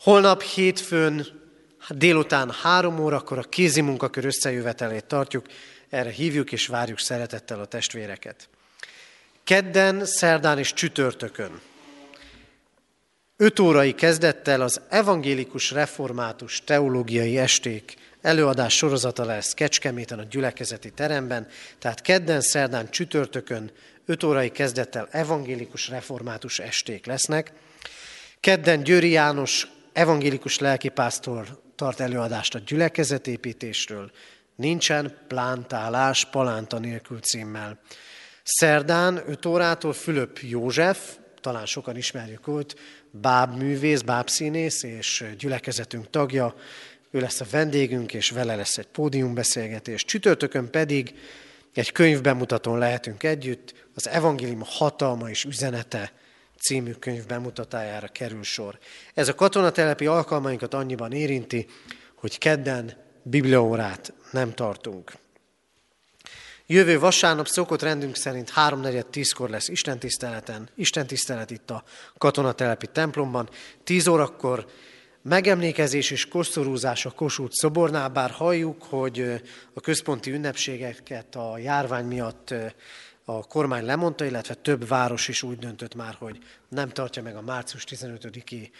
Holnap 0.00 0.42
hétfőn 0.42 1.26
délután 1.88 2.50
három 2.50 2.98
órakor 2.98 3.38
a 3.38 3.42
kézi 3.42 3.80
munkakör 3.80 4.24
összejövetelét 4.24 5.04
tartjuk, 5.04 5.46
erre 5.90 6.10
hívjuk 6.10 6.52
és 6.52 6.66
várjuk 6.66 6.98
szeretettel 6.98 7.60
a 7.60 7.64
testvéreket. 7.64 8.48
Kedden, 9.44 10.04
szerdán 10.04 10.58
és 10.58 10.72
csütörtökön 10.72 11.60
öt 13.36 13.58
órai 13.58 13.94
kezdettel 13.94 14.60
az 14.60 14.80
evangélikus 14.88 15.70
református 15.70 16.64
teológiai 16.64 17.38
esték 17.38 17.96
előadás 18.20 18.76
sorozata 18.76 19.24
lesz 19.24 19.54
Kecskeméten 19.54 20.18
a 20.18 20.24
gyülekezeti 20.30 20.90
teremben, 20.90 21.48
tehát 21.78 22.02
kedden, 22.02 22.40
szerdán, 22.40 22.90
csütörtökön 22.90 23.70
öt 24.06 24.22
órai 24.22 24.50
kezdettel 24.50 25.08
evangélikus 25.10 25.88
református 25.88 26.58
esték 26.58 27.06
lesznek. 27.06 27.52
Kedden 28.40 28.82
Győri 28.82 29.10
János 29.10 29.66
evangélikus 29.92 30.58
lelkipásztor 30.58 31.60
tart 31.74 32.00
előadást 32.00 32.54
a 32.54 32.58
gyülekezetépítésről, 32.58 34.10
nincsen 34.56 35.18
plántálás 35.28 36.24
palánta 36.24 36.78
nélkül 36.78 37.20
címmel. 37.20 37.78
Szerdán 38.42 39.22
5 39.26 39.46
órától 39.46 39.92
Fülöp 39.92 40.38
József, 40.38 41.16
talán 41.40 41.66
sokan 41.66 41.96
ismerjük 41.96 42.48
őt, 42.48 42.76
bábművész, 43.10 44.00
bábszínész 44.00 44.82
és 44.82 45.24
gyülekezetünk 45.38 46.10
tagja, 46.10 46.54
ő 47.10 47.20
lesz 47.20 47.40
a 47.40 47.46
vendégünk, 47.50 48.14
és 48.14 48.30
vele 48.30 48.56
lesz 48.56 48.78
egy 48.78 48.86
pódiumbeszélgetés. 48.86 50.04
Csütörtökön 50.04 50.70
pedig 50.70 51.14
egy 51.74 51.92
könyvbemutatón 51.92 52.78
lehetünk 52.78 53.22
együtt, 53.22 53.74
az 53.94 54.08
Evangélium 54.08 54.62
hatalma 54.64 55.30
és 55.30 55.44
üzenete 55.44 56.12
című 56.60 56.92
könyv 56.92 57.26
bemutatájára 57.26 58.06
kerül 58.06 58.42
sor. 58.42 58.78
Ez 59.14 59.28
a 59.28 59.34
katonatelepi 59.34 60.06
alkalmainkat 60.06 60.74
annyiban 60.74 61.12
érinti, 61.12 61.66
hogy 62.14 62.38
kedden 62.38 62.96
bibliaórát 63.22 64.12
nem 64.30 64.54
tartunk. 64.54 65.12
Jövő 66.66 66.98
vasárnap 66.98 67.46
szokott 67.46 67.82
rendünk 67.82 68.16
szerint 68.16 68.52
3.4.10-kor 68.56 69.50
lesz 69.50 69.68
istentiszteleten, 69.68 70.68
istentisztelet 70.74 71.50
itt 71.50 71.70
a 71.70 71.84
katonatelepi 72.18 72.86
templomban. 72.86 73.48
10 73.84 74.06
órakor 74.06 74.66
megemlékezés 75.22 76.10
és 76.10 76.28
koszorúzás 76.28 77.06
a 77.06 77.10
Kossuth 77.10 77.54
szobornál, 77.54 78.08
bár 78.08 78.30
halljuk, 78.30 78.82
hogy 78.82 79.42
a 79.74 79.80
központi 79.80 80.30
ünnepségeket 80.30 81.36
a 81.36 81.58
járvány 81.58 82.04
miatt 82.04 82.54
a 83.24 83.46
kormány 83.46 83.84
lemondta, 83.84 84.24
illetve 84.24 84.54
több 84.54 84.88
város 84.88 85.28
is 85.28 85.42
úgy 85.42 85.58
döntött 85.58 85.94
már, 85.94 86.14
hogy 86.18 86.38
nem 86.68 86.88
tartja 86.88 87.22
meg 87.22 87.36
a 87.36 87.40
március 87.40 87.84
15-i 87.88 88.70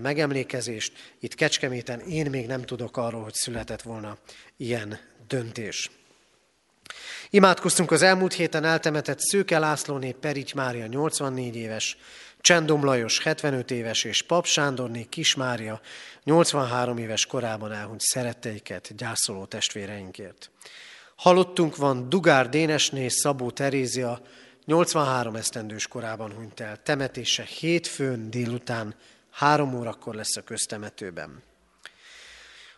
megemlékezést. 0.00 0.92
Itt 1.20 1.34
Kecskeméten 1.34 2.00
én 2.00 2.30
még 2.30 2.46
nem 2.46 2.62
tudok 2.62 2.96
arról, 2.96 3.22
hogy 3.22 3.34
született 3.34 3.82
volna 3.82 4.18
ilyen 4.56 4.98
döntés. 5.28 5.90
Imádkoztunk 7.30 7.90
az 7.90 8.02
elmúlt 8.02 8.32
héten 8.32 8.64
eltemetett 8.64 9.20
Szőke 9.20 9.58
Lászlóné 9.58 10.12
Perics 10.12 10.54
Mária 10.54 10.86
84 10.86 11.56
éves, 11.56 11.96
Csendom 12.40 12.84
Lajos 12.84 13.22
75 13.22 13.70
éves 13.70 14.04
és 14.04 14.22
Pap 14.22 14.46
Sándorné 14.46 15.06
Kis 15.08 15.34
Mária 15.34 15.80
83 16.24 16.98
éves 16.98 17.26
korában 17.26 17.72
elhunyt 17.72 18.00
szeretteiket 18.00 18.96
gyászoló 18.96 19.44
testvéreinkért. 19.44 20.50
Halottunk 21.20 21.76
van 21.76 22.08
Dugár 22.08 22.48
Dénesné 22.48 23.08
Szabó 23.08 23.50
Terézia 23.50 24.20
83 24.64 25.36
esztendős 25.36 25.86
korában 25.86 26.32
hunyt 26.32 26.60
el. 26.60 26.82
Temetése 26.82 27.42
hétfőn 27.42 28.30
délután 28.30 28.94
három 29.30 29.74
órakor 29.74 30.14
lesz 30.14 30.36
a 30.36 30.42
köztemetőben. 30.42 31.42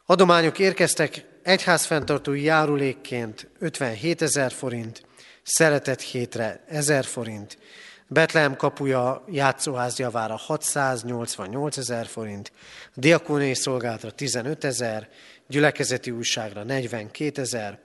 Adományok 0.07 0.59
érkeztek 0.59 1.25
egyházfenntartói 1.43 2.43
járulékként 2.43 3.49
57 3.59 4.23
ezer 4.23 4.53
forint, 4.53 5.03
szeretett 5.43 6.01
hétre 6.01 6.65
1000 6.69 7.05
forint, 7.05 7.59
Betlehem 8.07 8.57
kapuja 8.57 9.25
játszóház 9.29 9.99
javára 9.99 10.37
688 10.37 11.77
ezer 11.77 12.07
forint, 12.07 12.53
diakóniai 12.95 13.55
szolgálatra 13.55 14.11
15 14.11 14.65
ezer, 14.65 15.09
gyülekezeti 15.47 16.11
újságra 16.11 16.63
42 16.63 17.41
ezer, 17.41 17.79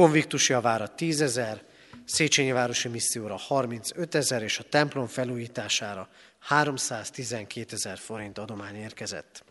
konviktus 0.00 0.48
javára 0.48 0.88
10 0.88 1.20
ezer, 1.20 1.62
Széchenyi 2.04 2.52
Városi 2.52 2.88
Misszióra 2.88 3.36
35 3.36 4.14
ezer, 4.14 4.42
és 4.42 4.58
a 4.58 4.62
templom 4.68 5.06
felújítására 5.06 6.08
312 6.38 7.74
ezer 7.74 7.98
forint 7.98 8.38
adomány 8.38 8.76
érkezett. 8.76 9.44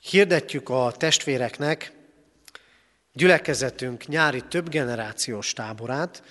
Hirdetjük 0.00 0.68
a 0.68 0.92
testvéreknek 0.96 1.92
gyülekezetünk 3.12 4.06
nyári 4.06 4.42
többgenerációs 4.48 5.52
táborát. 5.52 6.22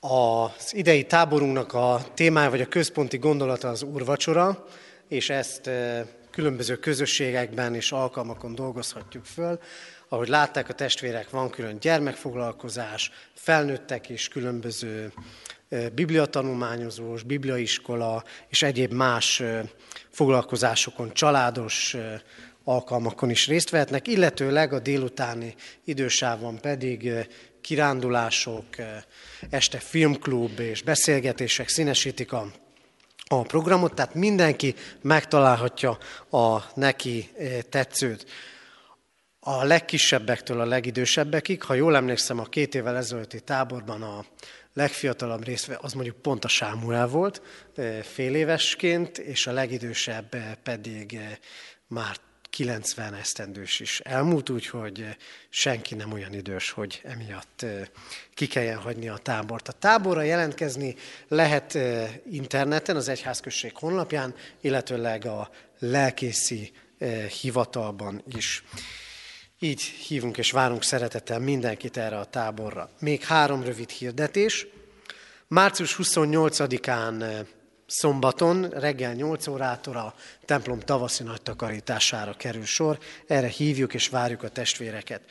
Az 0.00 0.74
idei 0.74 1.06
táborunknak 1.06 1.72
a 1.72 2.04
témája 2.14 2.50
vagy 2.50 2.60
a 2.60 2.68
központi 2.68 3.18
gondolata 3.18 3.68
az 3.68 3.82
úrvacsora, 3.82 4.64
és 5.08 5.30
ezt 5.30 5.66
eh, 5.66 6.06
különböző 6.30 6.76
közösségekben 6.76 7.74
és 7.74 7.92
alkalmakon 7.92 8.54
dolgozhatjuk 8.54 9.24
föl. 9.24 9.60
Ahogy 10.12 10.28
látták 10.28 10.68
a 10.68 10.72
testvérek, 10.72 11.30
van 11.30 11.50
külön 11.50 11.78
gyermekfoglalkozás, 11.80 13.10
felnőttek 13.34 14.08
is 14.08 14.28
különböző 14.28 15.12
bibliatanulmányozós, 15.92 17.22
bibliaiskola 17.22 18.24
és 18.48 18.62
egyéb 18.62 18.92
más 18.92 19.42
foglalkozásokon, 20.10 21.12
családos 21.12 21.96
alkalmakon 22.64 23.30
is 23.30 23.46
részt 23.46 23.70
vehetnek, 23.70 24.08
illetőleg 24.08 24.72
a 24.72 24.78
délutáni 24.78 25.54
idősávon 25.84 26.60
pedig 26.60 27.12
kirándulások, 27.60 28.64
este 29.50 29.78
filmklub 29.78 30.60
és 30.60 30.82
beszélgetések 30.82 31.68
színesítik 31.68 32.32
a, 32.32 32.46
a 33.26 33.42
programot, 33.42 33.94
tehát 33.94 34.14
mindenki 34.14 34.74
megtalálhatja 35.00 35.98
a 36.30 36.62
neki 36.74 37.30
tetszőt. 37.68 38.26
A 39.44 39.64
legkisebbektől 39.64 40.60
a 40.60 40.64
legidősebbekig, 40.64 41.62
ha 41.62 41.74
jól 41.74 41.96
emlékszem, 41.96 42.38
a 42.38 42.44
két 42.44 42.74
évvel 42.74 42.96
ezelőtti 42.96 43.40
táborban 43.40 44.02
a 44.02 44.24
legfiatalabb 44.72 45.44
részve, 45.44 45.78
az 45.80 45.92
mondjuk 45.92 46.16
pont 46.16 46.44
a 46.44 46.48
Sámuel 46.48 47.06
volt, 47.06 47.42
fél 48.02 48.34
évesként, 48.34 49.18
és 49.18 49.46
a 49.46 49.52
legidősebb 49.52 50.36
pedig 50.62 51.18
már 51.86 52.16
90 52.50 53.14
esztendős 53.14 53.80
is 53.80 54.00
elmúlt, 54.00 54.50
úgyhogy 54.50 55.16
senki 55.48 55.94
nem 55.94 56.12
olyan 56.12 56.34
idős, 56.34 56.70
hogy 56.70 57.00
emiatt 57.04 57.66
ki 58.34 58.46
kelljen 58.46 58.78
hagyni 58.78 59.08
a 59.08 59.16
tábort. 59.16 59.68
A 59.68 59.72
táborra 59.72 60.22
jelentkezni 60.22 60.94
lehet 61.28 61.78
interneten, 62.30 62.96
az 62.96 63.08
Egyházközség 63.08 63.72
honlapján, 63.74 64.34
illetőleg 64.60 65.26
a 65.26 65.50
lelkészi 65.78 66.72
hivatalban 67.40 68.22
is. 68.36 68.64
Így 69.62 69.82
hívunk 69.82 70.38
és 70.38 70.50
várunk 70.50 70.82
szeretettel 70.82 71.38
mindenkit 71.38 71.96
erre 71.96 72.18
a 72.18 72.24
táborra. 72.24 72.90
Még 72.98 73.24
három 73.24 73.62
rövid 73.62 73.90
hirdetés. 73.90 74.66
Március 75.48 75.96
28-án 76.02 77.44
Szombaton 77.86 78.68
reggel 78.70 79.12
8 79.12 79.46
órától 79.46 79.96
a 79.96 80.14
templom 80.44 80.80
tavaszi 80.80 81.22
nagy 81.22 81.42
takarítására 81.42 82.32
kerül 82.32 82.64
sor. 82.64 82.98
Erre 83.26 83.46
hívjuk 83.46 83.94
és 83.94 84.08
várjuk 84.08 84.42
a 84.42 84.48
testvéreket. 84.48 85.22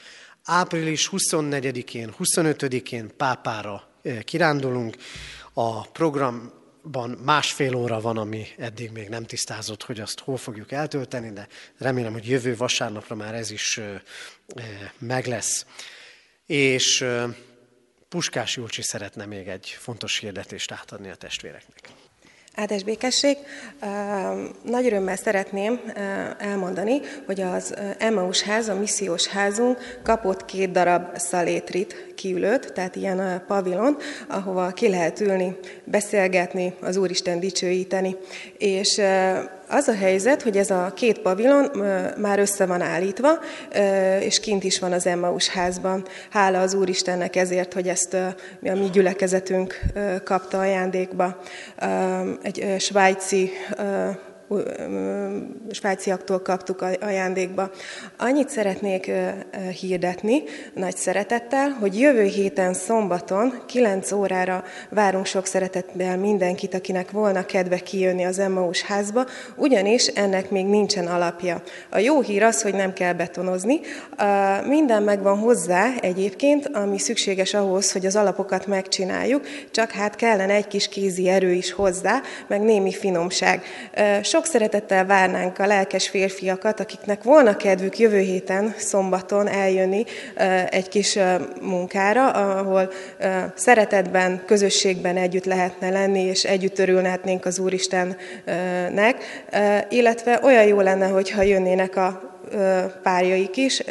Április 0.43 1.09
24-én, 1.11 2.13
25-én 2.19 3.11
pápára 3.17 3.87
eh, 4.01 4.21
kirándulunk. 4.21 4.95
A 5.53 5.91
programban 6.81 7.23
másfél 7.25 7.75
óra 7.75 8.01
van, 8.01 8.17
ami 8.17 8.47
eddig 8.57 8.91
még 8.91 9.09
nem 9.09 9.23
tisztázott, 9.25 9.83
hogy 9.83 9.99
azt 9.99 10.19
hol 10.19 10.37
fogjuk 10.37 10.71
eltölteni, 10.71 11.31
de 11.31 11.47
remélem, 11.77 12.11
hogy 12.11 12.27
jövő 12.27 12.55
vasárnapra 12.55 13.15
már 13.15 13.33
ez 13.33 13.51
is 13.51 13.79
meg 14.99 15.25
lesz. 15.25 15.65
És 16.45 17.05
Puskás 18.09 18.55
Julcsi 18.55 18.81
szeretne 18.81 19.25
még 19.25 19.47
egy 19.47 19.75
fontos 19.79 20.17
hirdetést 20.17 20.71
átadni 20.71 21.09
a 21.09 21.15
testvéreknek. 21.15 21.89
Áldás 22.55 22.83
békesség! 22.83 23.37
Nagy 24.63 24.85
örömmel 24.85 25.15
szeretném 25.15 25.81
elmondani, 26.37 26.99
hogy 27.25 27.41
az 27.41 27.75
Emmaus 27.97 28.41
ház, 28.41 28.67
a 28.67 28.75
missziós 28.75 29.27
házunk 29.27 29.99
kapott 30.03 30.45
két 30.45 30.71
darab 30.71 31.17
szalétrit, 31.17 32.10
kiülőt, 32.21 32.73
tehát 32.73 32.95
ilyen 32.95 33.43
pavilon, 33.47 33.97
ahova 34.27 34.67
ki 34.67 34.89
lehet 34.89 35.19
ülni, 35.19 35.57
beszélgetni, 35.83 36.73
az 36.81 36.97
Úristen 36.97 37.39
dicsőíteni. 37.39 38.15
És 38.57 39.01
az 39.67 39.87
a 39.87 39.95
helyzet, 39.95 40.41
hogy 40.41 40.57
ez 40.57 40.69
a 40.69 40.91
két 40.95 41.19
pavilon 41.19 41.71
már 42.17 42.39
össze 42.39 42.65
van 42.65 42.81
állítva, 42.81 43.29
és 44.19 44.39
kint 44.39 44.63
is 44.63 44.79
van 44.79 44.91
az 44.91 45.05
Emmaus 45.05 45.47
házban. 45.47 46.05
Hála 46.29 46.61
az 46.61 46.73
Úristennek 46.73 47.35
ezért, 47.35 47.73
hogy 47.73 47.87
ezt 47.87 48.13
a 48.13 48.35
mi 48.59 48.89
gyülekezetünk 48.91 49.79
kapta 50.23 50.59
ajándékba. 50.59 51.41
Egy 52.41 52.75
svájci 52.79 53.51
svájciaktól 55.71 56.41
kaptuk 56.41 56.85
ajándékba. 57.01 57.71
Annyit 58.17 58.49
szeretnék 58.49 59.11
hirdetni 59.79 60.43
nagy 60.73 60.95
szeretettel, 60.95 61.69
hogy 61.69 61.99
jövő 61.99 62.23
héten 62.23 62.73
szombaton 62.73 63.53
9 63.67 64.11
órára 64.11 64.63
várunk 64.89 65.25
sok 65.25 65.45
szeretettel 65.45 66.17
mindenkit, 66.17 66.73
akinek 66.73 67.11
volna 67.11 67.45
kedve 67.45 67.77
kijönni 67.77 68.25
az 68.25 68.39
Emmaus 68.39 68.81
házba, 68.81 69.25
ugyanis 69.55 70.07
ennek 70.07 70.49
még 70.49 70.65
nincsen 70.65 71.07
alapja. 71.07 71.61
A 71.89 71.97
jó 71.97 72.21
hír 72.21 72.43
az, 72.43 72.61
hogy 72.61 72.73
nem 72.73 72.93
kell 72.93 73.13
betonozni. 73.13 73.79
Minden 74.67 75.03
megvan 75.03 75.37
hozzá 75.37 75.89
egyébként, 76.01 76.67
ami 76.67 76.99
szükséges 76.99 77.53
ahhoz, 77.53 77.91
hogy 77.91 78.05
az 78.05 78.15
alapokat 78.15 78.67
megcsináljuk, 78.67 79.47
csak 79.71 79.91
hát 79.91 80.15
kellene 80.15 80.53
egy 80.53 80.67
kis 80.67 80.87
kézi 80.87 81.29
erő 81.29 81.51
is 81.51 81.71
hozzá, 81.71 82.21
meg 82.47 82.61
némi 82.61 82.93
finomság. 82.93 83.63
Sok 84.21 84.40
sok 84.41 84.49
szeretettel 84.49 85.05
várnánk 85.05 85.59
a 85.59 85.67
lelkes 85.67 86.09
férfiakat, 86.09 86.79
akiknek 86.79 87.23
volna 87.23 87.57
kedvük 87.57 87.99
jövő 87.99 88.19
héten, 88.19 88.73
szombaton 88.77 89.47
eljönni 89.47 90.05
egy 90.69 90.89
kis 90.89 91.17
munkára, 91.61 92.29
ahol 92.31 92.91
szeretetben, 93.55 94.43
közösségben 94.45 95.17
együtt 95.17 95.45
lehetne 95.45 95.89
lenni, 95.89 96.21
és 96.21 96.43
együtt 96.43 96.79
örülhetnénk 96.79 97.45
az 97.45 97.59
Úristennek, 97.59 99.15
illetve 99.89 100.39
olyan 100.43 100.65
jó 100.65 100.79
lenne, 100.79 101.07
hogyha 101.07 101.41
jönnének 101.41 101.95
a 101.95 102.30
párjaik 103.03 103.57
is, 103.57 103.83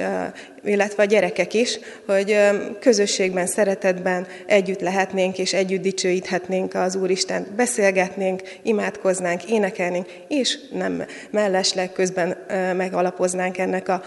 illetve 0.65 1.03
a 1.03 1.07
gyerekek 1.07 1.55
is, 1.55 1.79
hogy 2.07 2.37
közösségben, 2.81 3.47
szeretetben 3.47 4.27
együtt 4.47 4.81
lehetnénk 4.81 5.39
és 5.39 5.53
együtt 5.53 5.83
dicsőíthetnénk 5.83 6.75
az 6.75 6.95
Úristen, 6.95 7.47
beszélgetnénk, 7.57 8.43
imádkoznánk, 8.63 9.51
énekelnénk, 9.51 10.07
és 10.29 10.59
nem 10.73 11.05
mellesleg 11.31 11.93
közben 11.93 12.37
megalapoznánk 12.77 13.59
ennek 13.59 13.89
a 13.89 14.03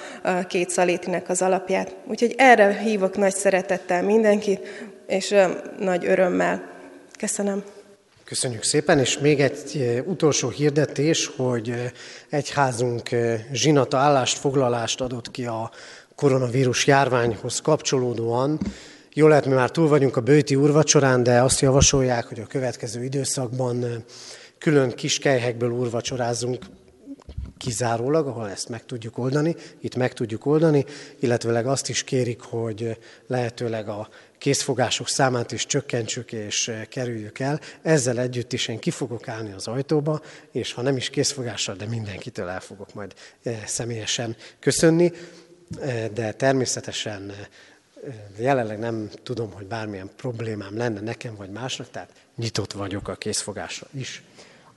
két 0.47 0.69
szalétinek 0.69 1.29
az 1.29 1.41
alapját. 1.41 1.95
Úgyhogy 2.07 2.33
erre 2.37 2.77
hívok 2.77 3.17
nagy 3.17 3.35
szeretettel 3.35 4.03
mindenkit, 4.03 4.67
és 5.07 5.35
nagy 5.79 6.05
örömmel. 6.05 6.71
Köszönöm. 7.19 7.63
Köszönjük 8.23 8.63
szépen, 8.63 8.99
és 8.99 9.19
még 9.19 9.39
egy 9.39 10.01
utolsó 10.05 10.49
hirdetés, 10.49 11.31
hogy 11.35 11.73
egyházunk 12.29 13.09
zsinata 13.51 13.97
állást 13.97 14.37
foglalást 14.37 15.01
adott 15.01 15.31
ki 15.31 15.45
a 15.45 15.71
koronavírus 16.15 16.87
járványhoz 16.87 17.59
kapcsolódóan. 17.59 18.59
Jól 19.13 19.29
lehet, 19.29 19.45
mi 19.45 19.53
már 19.53 19.71
túl 19.71 19.87
vagyunk 19.87 20.17
a 20.17 20.21
bőti 20.21 20.55
úrvacsorán, 20.55 21.23
de 21.23 21.41
azt 21.41 21.59
javasolják, 21.59 22.25
hogy 22.25 22.39
a 22.39 22.47
következő 22.47 23.03
időszakban 23.03 24.05
külön 24.57 24.89
kis 24.91 25.19
kelyhekből 25.19 25.71
úrvacsorázunk, 25.71 26.65
kizárólag, 27.57 28.27
ahol 28.27 28.49
ezt 28.49 28.69
meg 28.69 28.85
tudjuk 28.85 29.17
oldani, 29.17 29.55
itt 29.81 29.95
meg 29.95 30.13
tudjuk 30.13 30.45
oldani, 30.45 30.85
illetőleg 31.19 31.67
azt 31.67 31.89
is 31.89 32.03
kérik, 32.03 32.41
hogy 32.41 32.97
lehetőleg 33.27 33.89
a 33.89 34.09
készfogások 34.43 35.07
számát 35.07 35.51
is 35.51 35.65
csökkentsük 35.65 36.31
és 36.31 36.71
kerüljük 36.89 37.39
el. 37.39 37.59
Ezzel 37.81 38.19
együtt 38.19 38.53
is 38.53 38.67
én 38.67 38.79
ki 38.79 38.91
fogok 38.91 39.27
állni 39.27 39.51
az 39.51 39.67
ajtóba, 39.67 40.21
és 40.51 40.73
ha 40.73 40.81
nem 40.81 40.97
is 40.97 41.09
készfogással, 41.09 41.75
de 41.75 41.85
mindenkitől 41.85 42.47
el 42.47 42.59
fogok 42.59 42.93
majd 42.93 43.13
személyesen 43.65 44.35
köszönni 44.59 45.11
de 46.13 46.31
természetesen 46.31 47.33
jelenleg 48.37 48.79
nem 48.79 49.09
tudom, 49.23 49.51
hogy 49.51 49.65
bármilyen 49.65 50.09
problémám 50.15 50.77
lenne 50.77 50.99
nekem 50.99 51.35
vagy 51.35 51.49
másnak, 51.49 51.89
tehát 51.91 52.09
nyitott 52.35 52.71
vagyok 52.71 53.07
a 53.07 53.15
készfogásra 53.15 53.87
is. 53.91 54.23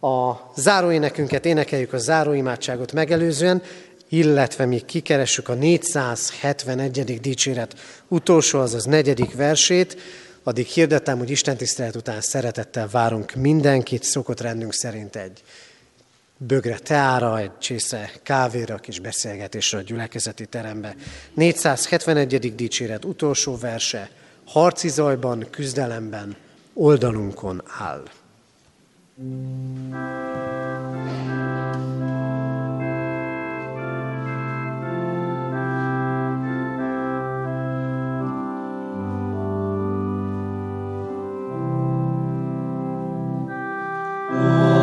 A 0.00 0.32
záróénekünket 0.56 1.44
énekeljük 1.44 1.92
a 1.92 1.98
záróimádságot 1.98 2.92
megelőzően, 2.92 3.62
illetve 4.08 4.66
mi 4.66 4.80
kikeressük 4.80 5.48
a 5.48 5.54
471. 5.54 7.20
dicséret 7.20 7.74
utolsó, 8.08 8.60
azaz 8.60 8.84
negyedik 8.84 9.34
versét, 9.34 9.96
addig 10.42 10.66
hirdetem, 10.66 11.18
hogy 11.18 11.30
Isten 11.30 11.56
tisztelet 11.56 11.96
után 11.96 12.20
szeretettel 12.20 12.88
várunk 12.88 13.34
mindenkit, 13.34 14.02
szokott 14.02 14.40
rendünk 14.40 14.72
szerint 14.72 15.16
egy 15.16 15.42
bögre 16.36 16.78
teára, 16.78 17.38
egy 17.38 17.58
csésze 17.58 18.10
kávéra, 18.22 18.76
kis 18.76 19.00
beszélgetésre 19.00 19.78
a 19.78 19.82
gyülekezeti 19.82 20.46
terembe. 20.46 20.94
471. 21.34 22.54
dicséret 22.54 23.04
utolsó 23.04 23.56
verse, 23.56 24.10
harci 24.44 24.88
zajban, 24.88 25.46
küzdelemben, 25.50 26.36
oldalunkon 26.74 27.62
áll. 27.78 28.02
Oh. 44.38 44.75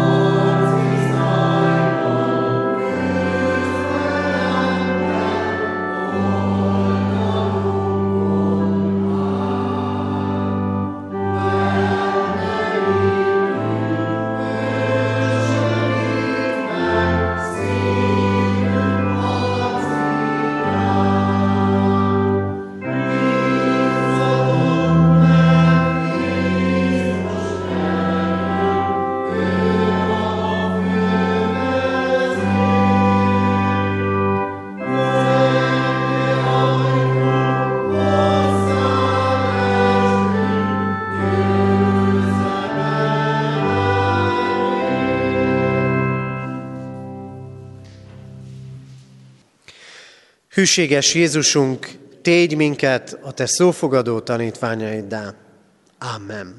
Hűséges 50.64 51.14
Jézusunk, 51.14 51.90
tégy 52.22 52.56
minket 52.56 53.20
a 53.22 53.32
Te 53.32 53.46
szófogadó 53.46 54.20
tanítványaiddá. 54.20 55.34
Amen. 56.16 56.56